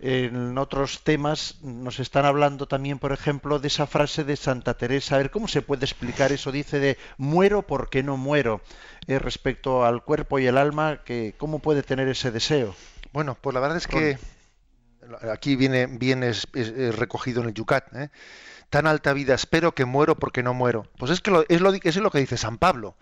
[0.00, 5.16] en otros temas nos están hablando también, por ejemplo, de esa frase de Santa Teresa.
[5.16, 6.52] A ver, ¿cómo se puede explicar eso?
[6.52, 8.60] Dice de muero porque no muero.
[9.08, 12.76] Eh, respecto al cuerpo y el alma, que, ¿cómo puede tener ese deseo?
[13.12, 14.18] Bueno, pues la verdad es que
[15.32, 16.32] aquí viene, viene
[16.92, 17.92] recogido en el Yucat.
[17.96, 18.10] ¿eh?
[18.70, 20.86] Tan alta vida espero que muero porque no muero.
[20.96, 22.96] Pues es que lo, es, lo, es lo que dice San Pablo.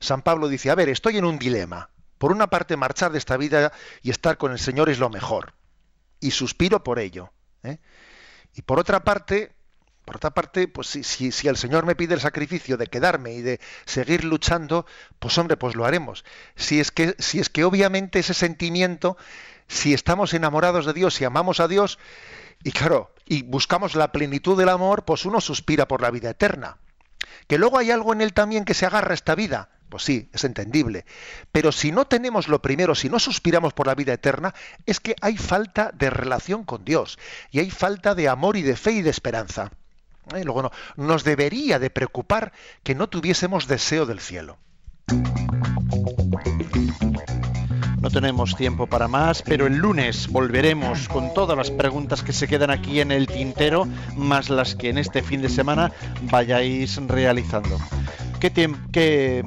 [0.00, 1.90] San Pablo dice, a ver, estoy en un dilema.
[2.16, 5.57] Por una parte, marchar de esta vida y estar con el Señor es lo mejor
[6.20, 7.32] y suspiro por ello.
[7.62, 7.78] ¿eh?
[8.54, 9.52] Y por otra parte,
[10.04, 13.34] por otra parte, pues si, si, si, el Señor me pide el sacrificio de quedarme
[13.34, 14.86] y de seguir luchando,
[15.18, 16.24] pues hombre, pues lo haremos.
[16.56, 19.16] Si es que, si es que obviamente ese sentimiento,
[19.68, 21.98] si estamos enamorados de Dios y amamos a Dios,
[22.64, 26.78] y claro, y buscamos la plenitud del amor, pues uno suspira por la vida eterna.
[27.46, 30.28] Que luego hay algo en él también que se agarra a esta vida, pues sí,
[30.32, 31.04] es entendible.
[31.52, 34.54] Pero si no tenemos lo primero, si no suspiramos por la vida eterna,
[34.86, 37.18] es que hay falta de relación con Dios
[37.50, 39.70] y hay falta de amor y de fe y de esperanza.
[40.34, 40.44] ¿Eh?
[40.44, 44.58] Luego no, nos debería de preocupar que no tuviésemos deseo del cielo.
[48.00, 52.46] No tenemos tiempo para más, pero el lunes volveremos con todas las preguntas que se
[52.46, 55.90] quedan aquí en el tintero, más las que en este fin de semana
[56.22, 57.76] vayáis realizando.
[58.38, 58.52] ¿Qué,
[58.92, 59.44] qué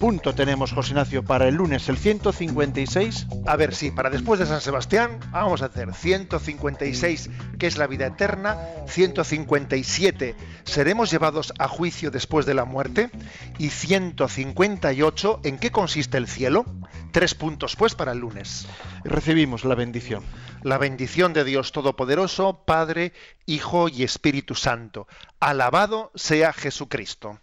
[0.00, 1.86] punto tenemos, José Ignacio, para el lunes?
[1.90, 3.26] ¿El 156?
[3.46, 7.28] A ver, sí, para después de San Sebastián vamos a hacer 156,
[7.58, 8.56] que es la vida eterna,
[8.88, 10.34] 157,
[10.64, 13.10] seremos llevados a juicio después de la muerte,
[13.58, 16.64] y 158, ¿en qué consiste el cielo?
[17.12, 18.66] Tres puntos, pues, para el lunes.
[19.04, 20.24] Recibimos la bendición.
[20.62, 23.12] La bendición de Dios Todopoderoso, Padre,
[23.44, 25.06] Hijo y Espíritu Santo.
[25.40, 27.38] Alabado sea Jesucristo.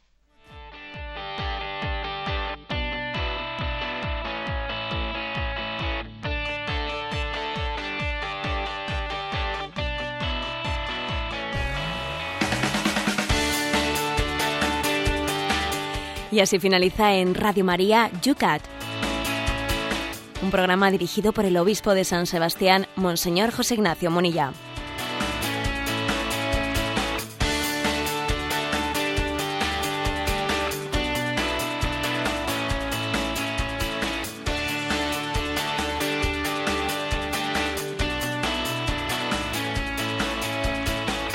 [16.32, 18.62] Y así finaliza en Radio María Yucat,
[20.44, 24.52] un programa dirigido por el obispo de San Sebastián, Monseñor José Ignacio Monilla.